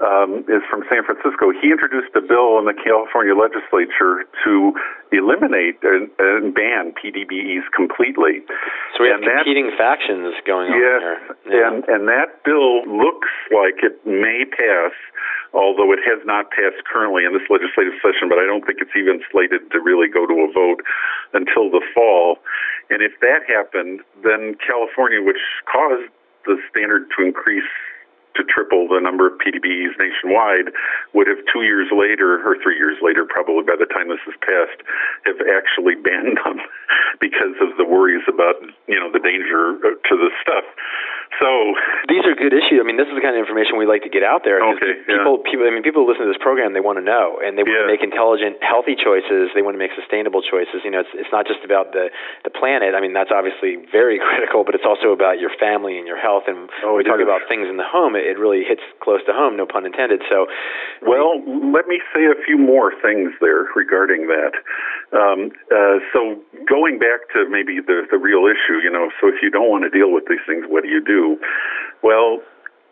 um, 0.00 0.46
is 0.46 0.62
from 0.70 0.86
San 0.86 1.02
Francisco. 1.02 1.50
He 1.50 1.70
introduced 1.74 2.14
a 2.14 2.22
bill 2.22 2.58
in 2.62 2.70
the 2.70 2.76
California 2.76 3.34
legislature 3.34 4.22
to 4.46 4.72
eliminate 5.10 5.82
and, 5.82 6.06
and 6.18 6.54
ban 6.54 6.94
PDBEs 6.94 7.66
completely. 7.74 8.46
So 8.94 9.02
we 9.02 9.10
have 9.10 9.22
and 9.22 9.26
competing 9.26 9.74
that, 9.74 9.78
factions 9.78 10.34
going 10.46 10.70
on 10.70 10.78
yes, 10.78 11.00
here. 11.02 11.18
Yeah. 11.50 11.66
And, 11.66 11.76
and 11.90 12.02
that 12.06 12.44
bill 12.46 12.86
looks 12.86 13.32
like 13.50 13.82
it 13.82 13.98
may 14.06 14.46
pass 14.46 14.94
although 15.54 15.92
it 15.92 16.00
has 16.04 16.20
not 16.28 16.50
passed 16.52 16.84
currently 16.84 17.24
in 17.24 17.32
this 17.32 17.46
legislative 17.48 17.96
session, 18.04 18.28
but 18.28 18.36
I 18.36 18.44
don't 18.44 18.64
think 18.68 18.84
it's 18.84 18.92
even 18.92 19.24
slated 19.32 19.70
to 19.72 19.80
really 19.80 20.08
go 20.08 20.28
to 20.28 20.36
a 20.44 20.48
vote 20.52 20.84
until 21.32 21.72
the 21.72 21.80
fall. 21.96 22.36
And 22.90 23.00
if 23.00 23.16
that 23.24 23.48
happened, 23.48 24.04
then 24.20 24.60
California, 24.60 25.24
which 25.24 25.40
caused 25.64 26.12
the 26.44 26.60
standard 26.68 27.08
to 27.16 27.24
increase 27.24 27.68
to 28.38 28.46
triple 28.46 28.86
the 28.86 29.02
number 29.02 29.26
of 29.26 29.34
PDBs 29.42 29.98
nationwide, 29.98 30.70
would 31.12 31.26
have 31.26 31.42
two 31.52 31.66
years 31.66 31.90
later, 31.90 32.40
or 32.46 32.56
three 32.62 32.78
years 32.78 32.96
later, 33.02 33.26
probably 33.26 33.66
by 33.66 33.74
the 33.74 33.90
time 33.90 34.08
this 34.08 34.22
is 34.30 34.38
passed, 34.40 34.80
have 35.26 35.42
actually 35.50 35.98
banned 35.98 36.38
them 36.46 36.62
because 37.20 37.58
of 37.60 37.76
the 37.76 37.84
worries 37.84 38.24
about, 38.30 38.62
you 38.86 38.96
know, 38.96 39.10
the 39.10 39.20
danger 39.20 39.76
uh, 39.82 39.98
to 40.06 40.14
the 40.14 40.30
stuff. 40.40 40.64
So 41.36 41.76
these 42.08 42.24
are 42.24 42.32
good 42.32 42.56
issues. 42.56 42.80
I 42.80 42.84
mean, 42.88 42.96
this 42.96 43.06
is 43.06 43.14
the 43.14 43.20
kind 43.20 43.36
of 43.36 43.40
information 43.44 43.76
we 43.76 43.84
like 43.84 44.02
to 44.02 44.12
get 44.12 44.24
out 44.24 44.42
there. 44.48 44.64
Okay. 44.64 45.04
People, 45.04 45.44
yeah. 45.44 45.50
people. 45.50 45.64
I 45.68 45.70
mean, 45.70 45.84
people 45.84 46.02
who 46.02 46.08
listen 46.08 46.24
to 46.24 46.32
this 46.32 46.40
program, 46.40 46.72
they 46.72 46.82
want 46.82 46.96
to 46.96 47.04
know, 47.04 47.38
and 47.38 47.54
they 47.54 47.62
want 47.62 47.76
yeah. 47.76 47.86
to 47.86 47.92
make 47.92 48.00
intelligent, 48.00 48.58
healthy 48.64 48.96
choices. 48.96 49.52
They 49.52 49.60
want 49.60 49.76
to 49.76 49.82
make 49.82 49.92
sustainable 49.92 50.40
choices. 50.40 50.82
You 50.82 50.90
know, 50.90 51.04
it's 51.04 51.12
it's 51.12 51.30
not 51.30 51.44
just 51.46 51.60
about 51.62 51.92
the 51.92 52.08
the 52.42 52.50
planet. 52.50 52.96
I 52.96 53.00
mean, 53.04 53.12
that's 53.12 53.30
obviously 53.30 53.76
very 53.92 54.18
critical, 54.28 54.64
but 54.64 54.74
it's 54.74 54.88
also 54.88 55.12
about 55.12 55.38
your 55.38 55.52
family 55.60 56.00
and 56.00 56.08
your 56.08 56.18
health. 56.18 56.48
And 56.48 56.72
oh, 56.82 56.96
when 56.96 57.04
we 57.04 57.06
talk 57.06 57.20
is. 57.20 57.28
about 57.28 57.46
things 57.46 57.68
in 57.68 57.76
the 57.76 57.86
home, 57.86 58.16
it, 58.16 58.24
it 58.24 58.40
really 58.40 58.64
hits 58.64 58.82
close 59.04 59.20
to 59.28 59.32
home. 59.36 59.54
No 59.54 59.68
pun 59.68 59.84
intended. 59.84 60.24
So, 60.26 60.48
well, 61.04 61.38
let 61.44 61.86
me 61.86 62.00
say 62.10 62.26
a 62.26 62.38
few 62.42 62.58
more 62.58 62.90
things 63.04 63.36
there 63.44 63.68
regarding 63.76 64.26
that. 64.32 64.56
Um, 65.12 65.52
uh, 65.72 66.04
so, 66.12 66.36
going 66.68 66.98
back 66.98 67.32
to 67.32 67.48
maybe 67.48 67.80
the 67.80 68.06
the 68.10 68.18
real 68.18 68.44
issue, 68.44 68.76
you 68.84 68.90
know, 68.90 69.10
so 69.20 69.28
if 69.28 69.40
you 69.42 69.50
don't 69.50 69.70
want 69.70 69.84
to 69.84 69.90
deal 69.90 70.12
with 70.12 70.24
these 70.28 70.44
things, 70.46 70.64
what 70.68 70.82
do 70.82 70.88
you 70.88 71.02
do? 71.02 71.38
Well, 72.02 72.40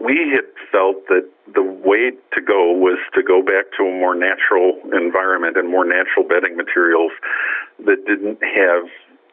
we 0.01 0.33
had 0.33 0.45
felt 0.73 1.07
that 1.09 1.29
the 1.55 1.63
way 1.63 2.13
to 2.35 2.41
go 2.41 2.73
was 2.73 2.99
to 3.15 3.23
go 3.23 3.43
back 3.43 3.73
to 3.79 3.85
a 3.85 3.93
more 3.93 4.15
natural 4.15 4.81
environment 4.93 5.57
and 5.57 5.71
more 5.71 5.85
natural 5.85 6.27
bedding 6.29 6.57
materials 6.57 7.13
that 7.85 8.05
didn't 8.07 8.41
have 8.43 8.89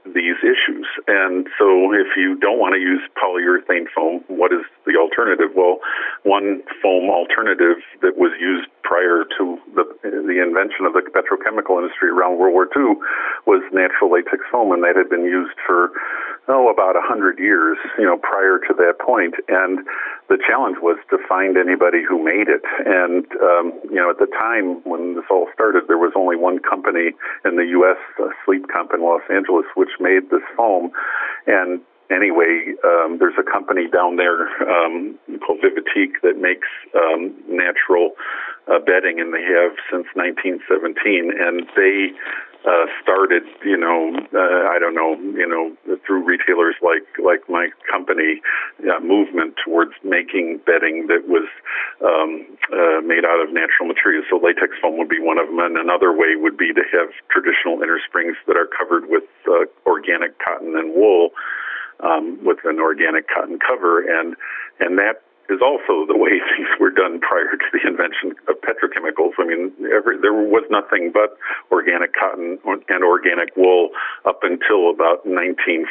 these 0.05 0.35
issues. 0.43 0.87
And 1.07 1.47
so 1.57 1.93
if 1.95 2.15
you 2.17 2.35
don't 2.39 2.59
want 2.59 2.75
to 2.75 2.81
use 2.81 3.01
polyurethane 3.15 3.87
foam, 3.95 4.23
what 4.27 4.51
is 4.51 4.61
the 4.85 4.99
alternative? 4.99 5.55
Well, 5.55 5.79
one 6.23 6.61
foam 6.81 7.09
alternative 7.09 7.79
that 8.01 8.17
was 8.17 8.35
used 8.39 8.67
prior 8.83 9.23
to 9.39 9.57
the, 9.75 9.85
the 10.03 10.43
invention 10.43 10.83
of 10.83 10.91
the 10.91 11.01
petrochemical 11.07 11.79
industry 11.79 12.11
around 12.11 12.37
World 12.37 12.53
War 12.53 12.67
II 12.75 12.99
was 13.47 13.63
natural 13.71 14.11
latex 14.11 14.43
foam, 14.51 14.71
and 14.75 14.83
that 14.83 14.99
had 14.99 15.09
been 15.09 15.23
used 15.23 15.55
for 15.65 15.91
oh, 16.47 16.69
about 16.69 16.95
a 16.95 17.01
hundred 17.01 17.39
years, 17.39 17.77
you 17.97 18.05
know, 18.05 18.17
prior 18.17 18.59
to 18.59 18.73
that 18.75 18.99
point. 18.99 19.35
And 19.47 19.79
the 20.29 20.37
challenge 20.47 20.77
was 20.81 20.97
to 21.09 21.17
find 21.27 21.57
anybody 21.57 22.03
who 22.07 22.23
made 22.23 22.47
it. 22.47 22.63
And 22.85 23.25
um, 23.41 23.79
you 23.89 23.95
know, 23.95 24.09
at 24.09 24.19
the 24.19 24.27
time 24.27 24.81
when 24.83 25.15
this 25.15 25.25
all 25.29 25.47
started, 25.53 25.83
there 25.87 25.97
was 25.97 26.13
only 26.15 26.35
one 26.35 26.59
company 26.59 27.11
in 27.45 27.55
the 27.55 27.65
U.S., 27.79 27.97
uh, 28.19 28.29
Sleep 28.45 28.65
Comp 28.71 28.91
in 28.93 29.01
Los 29.01 29.21
Angeles, 29.29 29.65
which 29.75 29.91
made 29.99 30.29
this 30.31 30.43
foam. 30.55 30.91
And 31.47 31.81
anyway, 32.11 32.73
um, 32.83 33.17
there's 33.19 33.37
a 33.39 33.43
company 33.43 33.87
down 33.87 34.17
there 34.17 34.47
um, 34.67 35.17
called 35.45 35.59
Vivetique 35.59 36.21
that 36.23 36.37
makes 36.39 36.67
um, 36.95 37.33
natural 37.47 38.15
uh, 38.67 38.79
bedding, 38.79 39.19
and 39.19 39.33
they 39.33 39.43
have 39.43 39.75
since 39.91 40.07
1917. 40.15 41.31
And 41.35 41.67
they 41.75 42.15
uh, 42.63 42.87
started, 43.01 43.43
you 43.65 43.75
know, 43.75 44.15
uh, 44.31 44.71
I 44.71 44.79
don't 44.79 44.95
know, 44.95 45.19
you 45.35 45.47
know, 45.47 45.97
through 46.07 46.23
retailers 46.23 46.75
like 46.81 47.03
like 47.19 47.43
my 47.49 47.67
company, 47.91 48.41
uh, 48.87 49.03
movement 49.03 49.55
towards 49.63 49.91
making 50.03 50.61
bedding 50.65 51.07
that 51.07 51.27
was 51.27 51.47
um, 51.99 52.47
uh, 52.71 53.03
made 53.03 53.27
out 53.27 53.43
of 53.43 53.51
natural 53.51 53.87
materials. 53.87 54.25
So 54.29 54.39
latex 54.39 54.79
foam 54.81 54.97
would 54.97 55.09
be 55.09 55.19
one 55.19 55.39
of 55.39 55.47
them, 55.47 55.59
and 55.59 55.77
another 55.77 56.15
way 56.15 56.35
would 56.39 56.57
be 56.57 56.71
to 56.71 56.83
have 56.95 57.11
traditional 57.27 57.83
inner 57.83 57.99
springs 58.07 58.37
that 58.47 58.55
are 58.55 58.67
covered 58.71 59.11
with 59.11 59.27
uh, 59.47 59.67
organic 59.85 60.39
cotton 60.39 60.77
and 60.77 60.95
wool. 60.95 61.31
Um, 61.99 62.43
with 62.43 62.57
an 62.65 62.79
organic 62.79 63.29
cotton 63.29 63.59
cover, 63.59 64.01
and 64.01 64.35
and 64.79 64.97
that 64.97 65.21
is 65.53 65.61
also 65.61 66.09
the 66.09 66.17
way 66.17 66.41
things 66.57 66.67
were 66.81 66.89
done 66.89 67.21
prior 67.21 67.53
to 67.53 67.67
the 67.69 67.85
invention 67.85 68.33
of 68.49 68.57
petrochemicals. 68.65 69.37
I 69.37 69.45
mean, 69.45 69.69
every, 69.93 70.17
there 70.17 70.33
was 70.33 70.65
nothing 70.73 71.13
but 71.13 71.37
organic 71.69 72.17
cotton 72.17 72.57
and 72.65 73.01
organic 73.05 73.53
wool 73.55 73.93
up 74.25 74.41
until 74.41 74.89
about 74.89 75.21
1945 75.29 75.85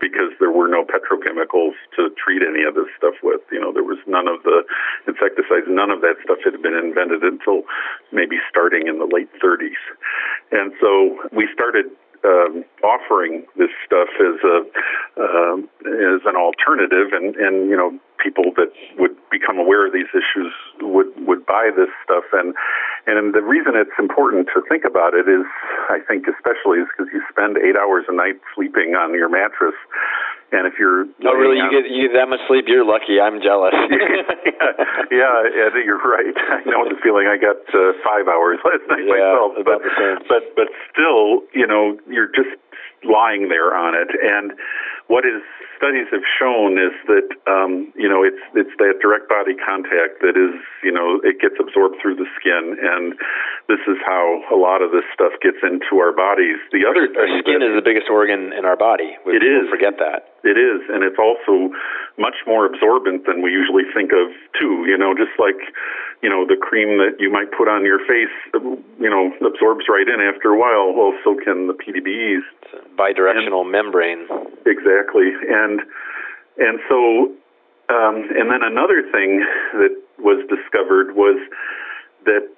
because 0.00 0.36
there 0.38 0.52
were 0.52 0.68
no 0.68 0.84
petrochemicals 0.84 1.72
to 1.96 2.12
treat 2.20 2.44
any 2.44 2.68
of 2.68 2.76
this 2.76 2.92
stuff 3.00 3.16
with. 3.24 3.40
You 3.50 3.60
know, 3.64 3.72
there 3.72 3.86
was 3.86 3.98
none 4.04 4.28
of 4.28 4.44
the 4.44 4.62
insecticides, 5.08 5.66
none 5.72 5.88
of 5.88 6.04
that 6.04 6.20
stuff 6.22 6.44
had 6.44 6.60
been 6.60 6.76
invented 6.76 7.24
until 7.24 7.64
maybe 8.12 8.36
starting 8.52 8.86
in 8.86 9.00
the 9.00 9.08
late 9.08 9.32
30s. 9.40 9.80
And 10.52 10.72
so 10.80 11.16
we 11.32 11.48
started 11.54 11.88
um, 12.24 12.64
offering 12.82 13.44
this 13.56 13.70
stuff 13.86 14.08
as 14.18 14.38
a 14.44 14.58
uh, 15.20 15.56
as 16.14 16.20
an 16.26 16.36
alternative, 16.36 17.12
and 17.12 17.36
and 17.36 17.70
you 17.70 17.76
know 17.76 17.98
people 18.22 18.52
that 18.56 18.72
would 18.98 19.16
become 19.30 19.58
aware 19.58 19.86
of 19.86 19.92
these 19.92 20.10
issues 20.10 20.52
would 20.80 21.08
would 21.26 21.46
buy 21.46 21.70
this 21.74 21.90
stuff, 22.04 22.24
and 22.32 22.54
and 23.08 23.32
the 23.32 23.40
reason 23.40 23.72
it's 23.72 23.96
important 23.96 24.52
to 24.52 24.60
think 24.68 24.84
about 24.84 25.16
it 25.16 25.24
is, 25.24 25.48
I 25.88 26.04
think 26.04 26.28
especially 26.28 26.84
is 26.84 26.88
because 26.92 27.08
you 27.08 27.24
spend 27.32 27.56
eight 27.56 27.72
hours 27.72 28.04
a 28.08 28.14
night 28.14 28.36
sleeping 28.52 28.92
on 28.92 29.16
your 29.16 29.32
mattress, 29.32 29.76
And 30.52 30.68
if 30.68 30.76
you're 30.76 31.08
oh 31.24 31.36
really 31.36 31.56
you 31.56 31.68
get 31.72 31.88
you 31.88 32.08
get 32.08 32.16
that 32.20 32.28
much 32.28 32.40
sleep, 32.48 32.68
you're 32.68 32.84
lucky. 32.84 33.20
I'm 33.20 33.40
jealous. 33.40 33.72
yeah, 35.12 35.36
yeah, 35.52 35.68
you're 35.80 36.00
right. 36.00 36.36
I 36.56 36.64
know 36.68 36.84
the 36.88 36.96
feeling. 37.00 37.28
I 37.28 37.36
got 37.36 37.60
uh, 37.72 37.96
five 38.04 38.28
hours 38.28 38.60
last 38.68 38.84
night 38.88 39.04
yeah, 39.04 39.28
myself, 39.28 39.60
but 39.64 39.80
but 40.28 40.42
but 40.56 40.68
still, 40.92 41.44
you 41.52 41.68
know, 41.68 42.00
you're 42.08 42.32
just 42.32 42.56
lying 43.04 43.48
there 43.48 43.76
on 43.76 43.94
it. 43.94 44.08
And 44.20 44.52
what 45.08 45.24
is 45.24 45.42
studies 45.78 46.10
have 46.10 46.26
shown 46.26 46.74
is 46.74 46.92
that 47.06 47.28
um, 47.46 47.88
you 47.94 48.10
know 48.10 48.26
it's 48.26 48.40
it's 48.58 48.74
that 48.82 48.98
direct 49.00 49.30
body 49.30 49.54
contact 49.54 50.20
that 50.20 50.34
is 50.34 50.52
you 50.82 50.92
know 50.92 51.22
it 51.22 51.40
gets 51.40 51.54
absorbed 51.56 51.96
through 52.02 52.18
the 52.18 52.26
skin, 52.36 52.76
and 52.76 53.14
this 53.70 53.80
is 53.86 53.96
how 54.04 54.42
a 54.52 54.58
lot 54.58 54.82
of 54.82 54.90
this 54.90 55.06
stuff 55.14 55.32
gets 55.40 55.62
into 55.62 56.02
our 56.02 56.12
bodies. 56.12 56.58
The 56.74 56.82
other 56.84 57.06
our 57.14 57.30
skin 57.40 57.62
is 57.62 57.72
the 57.72 57.84
biggest 57.84 58.10
organ 58.10 58.52
in 58.52 58.66
our 58.66 58.76
body. 58.76 59.16
We 59.24 59.38
it 59.38 59.44
is. 59.46 59.70
Forget 59.70 59.96
that. 60.02 60.34
It 60.42 60.58
is, 60.58 60.82
and 60.90 61.02
it's 61.02 61.18
also 61.18 61.74
much 62.18 62.42
more 62.46 62.66
absorbent 62.66 63.26
than 63.26 63.42
we 63.42 63.50
usually 63.50 63.86
think 63.94 64.10
of 64.12 64.34
too. 64.58 64.84
You 64.86 64.98
know, 64.98 65.14
just 65.14 65.34
like 65.38 65.58
you 66.22 66.28
know 66.28 66.42
the 66.46 66.58
cream 66.58 66.98
that 66.98 67.22
you 67.22 67.30
might 67.30 67.50
put 67.54 67.70
on 67.70 67.86
your 67.86 67.98
face, 68.06 68.34
you 68.98 69.10
know, 69.10 69.30
absorbs 69.46 69.86
right 69.86 70.06
in 70.06 70.18
after 70.18 70.50
a 70.50 70.58
while. 70.58 70.90
Well, 70.90 71.14
so 71.22 71.38
can 71.38 71.66
the 71.70 71.74
PDBs. 71.74 72.42
It's 72.62 72.74
a 72.74 72.82
bidirectional 72.98 73.62
and, 73.62 73.70
membrane. 73.70 74.26
Exactly, 74.66 74.97
and 75.06 75.80
and 76.58 76.80
so 76.88 77.32
um, 77.88 78.28
and 78.36 78.50
then 78.50 78.62
another 78.62 79.02
thing 79.12 79.44
that 79.74 79.94
was 80.18 80.44
discovered 80.48 81.16
was 81.16 81.38
that 82.24 82.48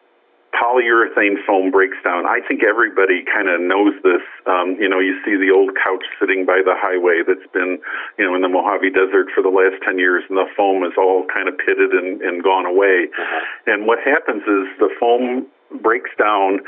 polyurethane 0.50 1.38
foam 1.46 1.70
breaks 1.70 1.96
down. 2.02 2.26
I 2.26 2.40
think 2.42 2.62
everybody 2.66 3.22
kind 3.22 3.48
of 3.48 3.62
knows 3.62 3.94
this. 4.02 4.22
Um, 4.46 4.76
you 4.82 4.88
know, 4.88 4.98
you 4.98 5.14
see 5.24 5.38
the 5.38 5.54
old 5.54 5.70
couch 5.78 6.02
sitting 6.18 6.44
by 6.44 6.60
the 6.66 6.74
highway 6.74 7.22
that's 7.22 7.46
been, 7.54 7.78
you 8.18 8.26
know, 8.26 8.34
in 8.34 8.42
the 8.42 8.50
Mojave 8.50 8.90
Desert 8.90 9.30
for 9.30 9.42
the 9.42 9.52
last 9.52 9.78
10 9.86 9.98
years, 9.98 10.24
and 10.28 10.36
the 10.36 10.50
foam 10.56 10.82
is 10.82 10.92
all 10.98 11.24
kind 11.32 11.48
of 11.48 11.54
pitted 11.56 11.94
and, 11.94 12.20
and 12.20 12.42
gone 12.42 12.66
away. 12.66 13.06
Uh-huh. 13.14 13.72
And 13.72 13.86
what 13.86 14.02
happens 14.02 14.42
is 14.42 14.66
the 14.82 14.90
foam 14.98 15.46
breaks 15.80 16.10
down, 16.18 16.60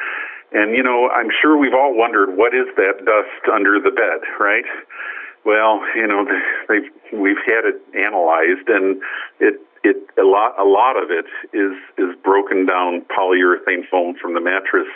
and, 0.54 0.76
you 0.76 0.82
know, 0.82 1.10
I'm 1.10 1.34
sure 1.42 1.58
we've 1.58 1.74
all 1.74 1.96
wondered 1.96 2.36
what 2.38 2.54
is 2.54 2.70
that 2.78 3.02
dust 3.02 3.44
under 3.50 3.82
the 3.82 3.90
bed, 3.90 4.22
right? 4.38 4.68
Well, 5.44 5.80
you 5.96 6.06
know, 6.06 6.26
they've 6.68 6.90
we've 7.12 7.42
had 7.46 7.64
it 7.64 7.82
analyzed, 7.94 8.68
and 8.68 9.02
it 9.40 9.60
it 9.82 9.98
a 10.14 10.22
lot 10.22 10.54
a 10.58 10.64
lot 10.64 10.94
of 10.94 11.10
it 11.10 11.26
is 11.50 11.74
is 11.98 12.14
broken 12.22 12.66
down 12.66 13.02
polyurethane 13.10 13.82
foam 13.90 14.14
from 14.14 14.34
the 14.34 14.40
mattress 14.40 14.86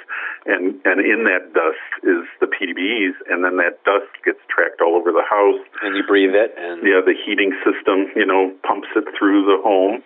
and 0.47 0.79
and 0.87 1.03
in 1.03 1.27
that 1.27 1.51
dust 1.55 1.91
is 2.07 2.23
the 2.39 2.47
PDBs 2.47 3.19
and 3.27 3.43
then 3.43 3.59
that 3.59 3.83
dust 3.83 4.07
gets 4.25 4.39
tracked 4.49 4.81
all 4.81 4.95
over 4.95 5.11
the 5.11 5.27
house. 5.27 5.59
And 5.83 5.97
you 5.97 6.07
breathe 6.07 6.35
it 6.35 6.55
and 6.57 6.87
yeah 6.87 7.03
the 7.03 7.15
heating 7.19 7.51
system 7.67 8.07
you 8.15 8.27
know 8.27 8.55
pumps 8.63 8.89
it 8.95 9.05
through 9.19 9.45
the 9.47 9.59
home 9.59 10.03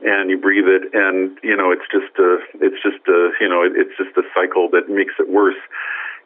and 0.00 0.30
you 0.30 0.40
breathe 0.40 0.68
it 0.68 0.88
and 0.96 1.36
you 1.44 1.56
know 1.56 1.70
it's 1.70 1.86
just 1.92 2.16
a 2.16 2.40
it's 2.64 2.80
just 2.80 3.04
a 3.08 3.36
you 3.40 3.48
know 3.48 3.60
it, 3.62 3.76
it's 3.76 3.96
just 4.00 4.16
a 4.16 4.24
cycle 4.32 4.68
that 4.72 4.88
makes 4.88 5.14
it 5.20 5.28
worse 5.28 5.60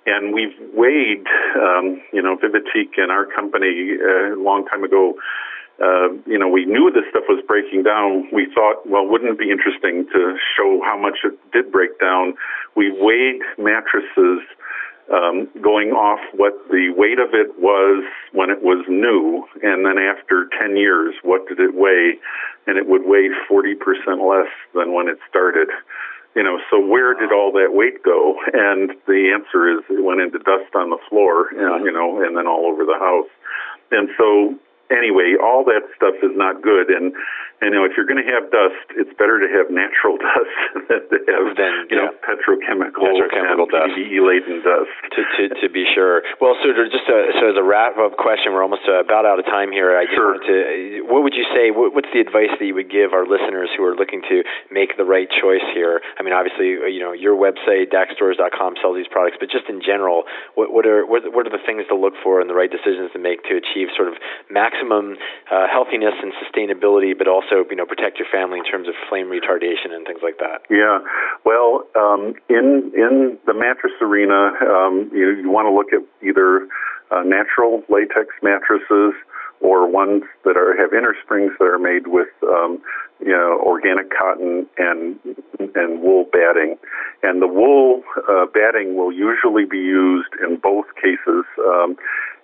and 0.07 0.33
we've 0.33 0.57
weighed 0.73 1.27
um 1.61 2.01
you 2.13 2.23
know 2.23 2.37
Vivetique 2.37 2.97
and 2.97 3.11
our 3.11 3.27
company 3.27 3.97
uh, 4.01 4.35
a 4.35 4.41
long 4.41 4.67
time 4.67 4.85
ago 4.85 5.15
uh, 5.83 6.09
you 6.25 6.39
know, 6.39 6.49
we 6.49 6.65
knew 6.65 6.91
this 6.91 7.05
stuff 7.11 7.25
was 7.29 7.45
breaking 7.47 7.83
down. 7.83 8.29
We 8.33 8.49
thought, 8.55 8.89
well, 8.89 9.07
wouldn't 9.07 9.31
it 9.31 9.39
be 9.39 9.51
interesting 9.51 10.07
to 10.13 10.37
show 10.57 10.81
how 10.85 10.97
much 10.97 11.19
it 11.23 11.37
did 11.53 11.71
break 11.71 12.01
down? 12.01 12.33
We 12.75 12.91
weighed 12.91 13.43
mattresses 13.59 14.41
um, 15.13 15.49
going 15.63 15.91
off 15.91 16.21
what 16.35 16.55
the 16.71 16.91
weight 16.97 17.21
of 17.21 17.35
it 17.35 17.61
was 17.61 18.05
when 18.33 18.49
it 18.51 18.63
was 18.63 18.85
new, 18.89 19.45
and 19.63 19.85
then 19.85 19.99
after 19.99 20.49
10 20.59 20.77
years, 20.77 21.15
what 21.23 21.47
did 21.47 21.61
it 21.61 21.75
weigh? 21.75 22.19
And 22.67 22.79
it 22.79 22.89
would 22.89 23.05
weigh 23.05 23.29
40% 23.49 23.77
less 24.19 24.51
than 24.75 24.95
when 24.95 25.09
it 25.09 25.19
started. 25.29 25.69
You 26.37 26.43
know, 26.43 26.61
so 26.71 26.79
where 26.79 27.15
did 27.15 27.33
all 27.33 27.51
that 27.53 27.73
weight 27.73 28.03
go? 28.05 28.37
And 28.53 28.93
the 29.09 29.33
answer 29.33 29.73
is 29.73 29.81
it 29.89 30.05
went 30.05 30.21
into 30.21 30.39
dust 30.39 30.69
on 30.75 30.91
the 30.91 30.99
floor, 31.09 31.49
uh, 31.49 31.77
and, 31.77 31.85
you 31.87 31.91
know, 31.91 32.23
and 32.23 32.37
then 32.37 32.47
all 32.47 32.67
over 32.67 32.85
the 32.85 32.99
house. 33.01 33.33
And 33.91 34.11
so 34.19 34.55
anyway, 34.91 35.35
all 35.41 35.65
that 35.67 35.83
stuff 35.97 36.15
is 36.23 36.35
not 36.35 36.63
good. 36.63 36.91
And, 36.91 37.13
you 37.63 37.73
know, 37.73 37.89
if 37.89 37.97
you're 37.97 38.07
going 38.07 38.21
to 38.21 38.29
have 38.29 38.53
dust, 38.53 38.85
it's 39.01 39.13
better 39.17 39.41
to 39.41 39.49
have 39.49 39.73
natural 39.73 40.21
dust 40.23 40.57
than 40.89 41.03
to 41.09 41.19
have 41.33 41.57
then, 41.57 41.89
you 41.89 41.97
yeah. 41.97 42.11
know 42.11 42.15
petrochemical, 42.21 43.01
petrochemical 43.01 43.67
dust, 43.73 43.97
laden 43.97 44.61
dust. 44.61 44.93
To, 45.17 45.21
to 45.25 45.43
to 45.65 45.69
be 45.73 45.89
sure. 45.95 46.21
Well, 46.41 46.55
so 46.61 46.69
just 46.77 47.09
a, 47.09 47.19
so 47.41 47.49
as 47.49 47.57
a 47.57 47.65
wrap 47.65 47.97
up 47.97 48.21
question, 48.21 48.53
we're 48.53 48.63
almost 48.63 48.85
uh, 48.85 49.01
about 49.01 49.25
out 49.25 49.41
of 49.41 49.47
time 49.47 49.73
here. 49.73 49.97
I 49.97 50.05
sure. 50.13 50.37
to. 50.37 51.09
What 51.09 51.25
would 51.25 51.35
you 51.35 51.49
say? 51.57 51.73
What, 51.73 51.95
what's 51.97 52.13
the 52.13 52.21
advice 52.21 52.53
that 52.59 52.67
you 52.67 52.75
would 52.77 52.93
give 52.93 53.17
our 53.17 53.25
listeners 53.25 53.71
who 53.73 53.85
are 53.85 53.97
looking 53.97 54.21
to 54.29 54.45
make 54.71 54.97
the 54.97 55.09
right 55.09 55.29
choice 55.31 55.65
here? 55.73 56.05
I 56.21 56.23
mean, 56.23 56.37
obviously, 56.37 56.77
uh, 56.77 56.93
you 56.93 57.01
know, 57.01 57.13
your 57.13 57.35
website 57.35 57.89
DAXstores.com 57.89 58.77
sells 58.83 58.97
these 58.97 59.09
products, 59.09 59.39
but 59.41 59.49
just 59.49 59.65
in 59.73 59.81
general, 59.81 60.25
what, 60.55 60.73
what 60.73 60.85
are 60.85 61.07
what, 61.07 61.25
what 61.33 61.47
are 61.49 61.55
the 61.55 61.63
things 61.65 61.89
to 61.89 61.97
look 61.97 62.15
for 62.23 62.41
and 62.41 62.51
the 62.51 62.55
right 62.55 62.71
decisions 62.71 63.11
to 63.17 63.19
make 63.19 63.43
to 63.49 63.57
achieve 63.57 63.89
sort 63.97 64.09
of 64.09 64.21
maximum 64.77 65.17
uh, 65.51 65.67
healthiness 65.71 66.15
and 66.23 66.33
sustainability, 66.35 67.17
but 67.17 67.29
also 67.29 67.65
you 67.71 67.77
know 67.77 67.87
protect 67.87 68.19
your 68.19 68.29
family 68.33 68.59
in 68.59 68.65
terms 68.65 68.89
of 68.89 68.95
flame 69.09 69.27
retardation 69.27 69.93
and 69.93 70.07
things 70.07 70.21
like 70.23 70.39
that. 70.39 70.63
Yeah, 70.71 70.99
well, 71.45 71.85
um, 71.97 72.35
in 72.49 72.93
in 72.95 73.39
the 73.47 73.55
mattress 73.55 73.93
arena, 74.01 74.53
um, 74.63 75.11
you 75.13 75.37
you 75.43 75.51
want 75.51 75.67
to 75.67 75.75
look 75.75 75.93
at 75.93 76.07
either 76.27 76.69
uh, 77.11 77.23
natural 77.23 77.83
latex 77.89 78.29
mattresses 78.43 79.15
or 79.61 79.89
ones 79.91 80.23
that 80.45 80.57
are 80.57 80.77
have 80.77 80.93
inner 80.93 81.15
springs 81.25 81.53
that 81.59 81.65
are 81.65 81.79
made 81.79 82.07
with 82.09 82.29
um, 82.45 82.81
you 83.21 83.33
know 83.33 83.59
organic 83.65 84.11
cotton 84.11 84.67
and 84.79 85.19
and 85.75 86.03
wool 86.03 86.27
batting, 86.33 86.77
and 87.23 87.41
the 87.41 87.49
wool 87.49 88.03
uh, 88.29 88.47
batting 88.53 88.97
will 88.97 89.13
usually 89.13 89.65
be 89.65 89.79
used 89.79 90.31
in 90.43 90.57
both 90.57 90.87
cases, 90.97 91.45
um, 91.67 91.97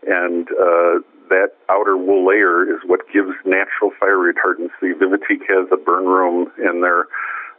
and 0.06 0.48
uh, 0.52 1.00
that 1.28 1.52
outer 1.70 1.96
wool 1.96 2.26
layer 2.26 2.64
is 2.64 2.80
what 2.86 3.00
gives 3.12 3.32
natural 3.44 3.90
fire 3.98 4.18
retardancy. 4.18 4.92
Vivetique 4.94 5.46
has 5.48 5.68
a 5.72 5.76
burn 5.76 6.06
room 6.06 6.50
in 6.58 6.80
their 6.80 7.06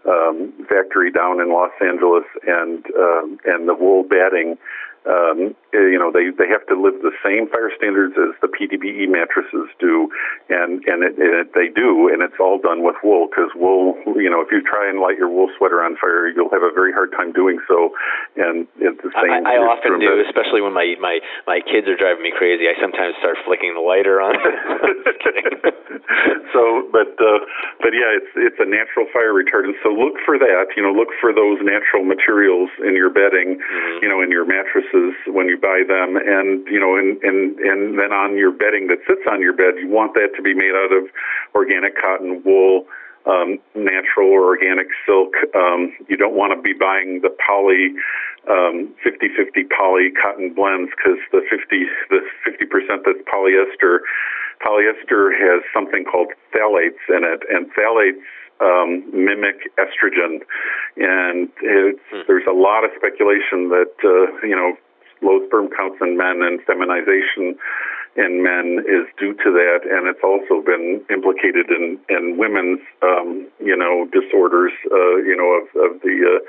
um, 0.06 0.52
factory 0.68 1.12
down 1.12 1.40
in 1.40 1.52
Los 1.52 1.72
Angeles, 1.82 2.26
and 2.46 2.86
um, 2.98 3.40
and 3.46 3.68
the 3.68 3.74
wool 3.74 4.04
batting 4.04 4.58
um, 5.04 5.56
you 5.74 6.00
know, 6.00 6.16
they, 6.16 6.32
they 6.32 6.48
have 6.48 6.64
to 6.72 6.80
live 6.80 6.96
the 7.04 7.12
same 7.20 7.52
fire 7.52 7.72
standards 7.76 8.16
as 8.16 8.32
the 8.40 8.48
PDBE 8.48 9.12
mattresses 9.12 9.68
do, 9.80 10.08
and 10.48 10.80
and 10.88 11.04
it, 11.04 11.20
it, 11.20 11.52
they 11.52 11.68
do, 11.68 12.08
and 12.08 12.24
it's 12.24 12.40
all 12.40 12.56
done 12.56 12.88
with 12.88 12.96
wool 13.04 13.28
because 13.28 13.52
wool, 13.56 14.00
you 14.16 14.32
know, 14.32 14.40
if 14.40 14.48
you 14.48 14.64
try 14.64 14.88
and 14.88 15.04
light 15.04 15.20
your 15.20 15.28
wool 15.28 15.52
sweater 15.58 15.84
on 15.84 16.00
fire, 16.00 16.32
you'll 16.32 16.54
have 16.56 16.64
a 16.64 16.72
very 16.72 16.94
hard 16.96 17.12
time 17.12 17.34
doing 17.34 17.60
so, 17.68 17.92
and 18.40 18.64
it's 18.80 19.02
the 19.04 19.12
same. 19.12 19.44
I, 19.44 19.60
I 19.60 19.68
often 19.68 20.00
do, 20.00 20.24
especially 20.24 20.64
when 20.64 20.72
my 20.72 20.96
my 21.04 21.20
my 21.48 21.60
kids 21.60 21.90
are 21.92 22.00
driving 22.00 22.24
me 22.24 22.32
crazy. 22.32 22.72
I 22.72 22.80
sometimes 22.80 23.20
start 23.20 23.36
flicking 23.44 23.76
the 23.76 23.84
lighter 23.84 24.24
on. 24.24 24.40
so, 26.54 26.88
but 26.92 27.12
uh, 27.18 27.40
but 27.82 27.92
yeah, 27.92 28.14
it's 28.14 28.32
it's 28.36 28.60
a 28.62 28.68
natural 28.70 29.10
fire 29.12 29.34
retardant. 29.34 29.76
So 29.84 29.90
look 29.90 30.16
for 30.24 30.38
that. 30.38 30.72
You 30.78 30.84
know, 30.84 30.94
look 30.94 31.12
for 31.20 31.34
those 31.34 31.60
natural 31.66 32.06
materials 32.06 32.70
in 32.86 32.96
your 32.96 33.10
bedding. 33.10 33.60
Mm-hmm. 33.60 34.04
You 34.06 34.10
know, 34.10 34.22
in 34.22 34.32
your 34.32 34.46
mattress 34.46 34.86
when 35.28 35.48
you 35.48 35.58
buy 35.58 35.84
them, 35.88 36.16
and 36.16 36.66
you 36.68 36.80
know, 36.80 36.96
and 36.96 37.22
and 37.24 37.60
and 37.60 38.00
then 38.00 38.14
on 38.14 38.38
your 38.38 38.52
bedding 38.52 38.88
that 38.88 39.00
sits 39.08 39.26
on 39.30 39.42
your 39.42 39.54
bed, 39.54 39.76
you 39.80 39.90
want 39.90 40.14
that 40.14 40.36
to 40.36 40.42
be 40.42 40.54
made 40.54 40.74
out 40.74 40.94
of 40.94 41.10
organic 41.56 42.00
cotton, 42.00 42.42
wool, 42.46 42.86
um, 43.26 43.60
natural 43.76 44.30
or 44.30 44.56
organic 44.56 44.88
silk. 45.06 45.34
Um, 45.56 45.94
you 46.08 46.18
don't 46.18 46.36
want 46.36 46.54
to 46.56 46.62
be 46.62 46.74
buying 46.74 47.22
the 47.22 47.32
poly 47.40 47.96
um, 48.50 48.92
50-50 49.00 49.72
poly 49.72 50.12
cotton 50.12 50.54
blends 50.54 50.92
because 50.92 51.20
the 51.32 51.42
50 51.50 51.88
the 52.10 52.20
50 52.44 52.66
percent 52.66 53.02
that's 53.06 53.24
polyester. 53.28 54.00
Polyester 54.62 55.32
has 55.36 55.64
something 55.74 56.06
called 56.06 56.32
phthalates 56.54 57.04
in 57.10 57.24
it, 57.24 57.44
and 57.50 57.68
phthalates 57.74 58.24
um, 58.62 59.04
mimic 59.14 59.72
estrogen, 59.78 60.42
and 60.98 61.50
it's, 61.62 62.00
hmm. 62.12 62.22
there's 62.28 62.48
a 62.48 62.54
lot 62.54 62.84
of 62.84 62.92
speculation 62.98 63.70
that 63.70 63.94
uh, 64.04 64.46
you 64.46 64.56
know 64.56 64.76
low 65.22 65.46
sperm 65.48 65.70
counts 65.76 65.98
in 66.02 66.18
men 66.18 66.44
and 66.44 66.62
feminization 66.68 67.56
in 68.16 68.44
men 68.44 68.86
is 68.86 69.10
due 69.18 69.34
to 69.34 69.50
that, 69.50 69.82
and 69.90 70.08
it's 70.08 70.22
also 70.24 70.62
been 70.62 71.02
implicated 71.10 71.70
in 71.70 71.98
in 72.10 72.38
women's 72.38 72.80
um, 73.02 73.48
you 73.60 73.76
know 73.76 74.08
disorders, 74.14 74.72
uh, 74.92 75.18
you 75.26 75.36
know 75.36 75.50
of, 75.58 75.66
of 75.82 76.02
the 76.02 76.16
uh, 76.22 76.40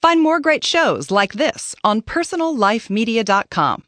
Find 0.01 0.23
more 0.23 0.41
great 0.41 0.65
shows 0.65 1.11
like 1.11 1.35
this 1.35 1.75
on 1.85 2.01
personallifemedia.com. 2.01 3.88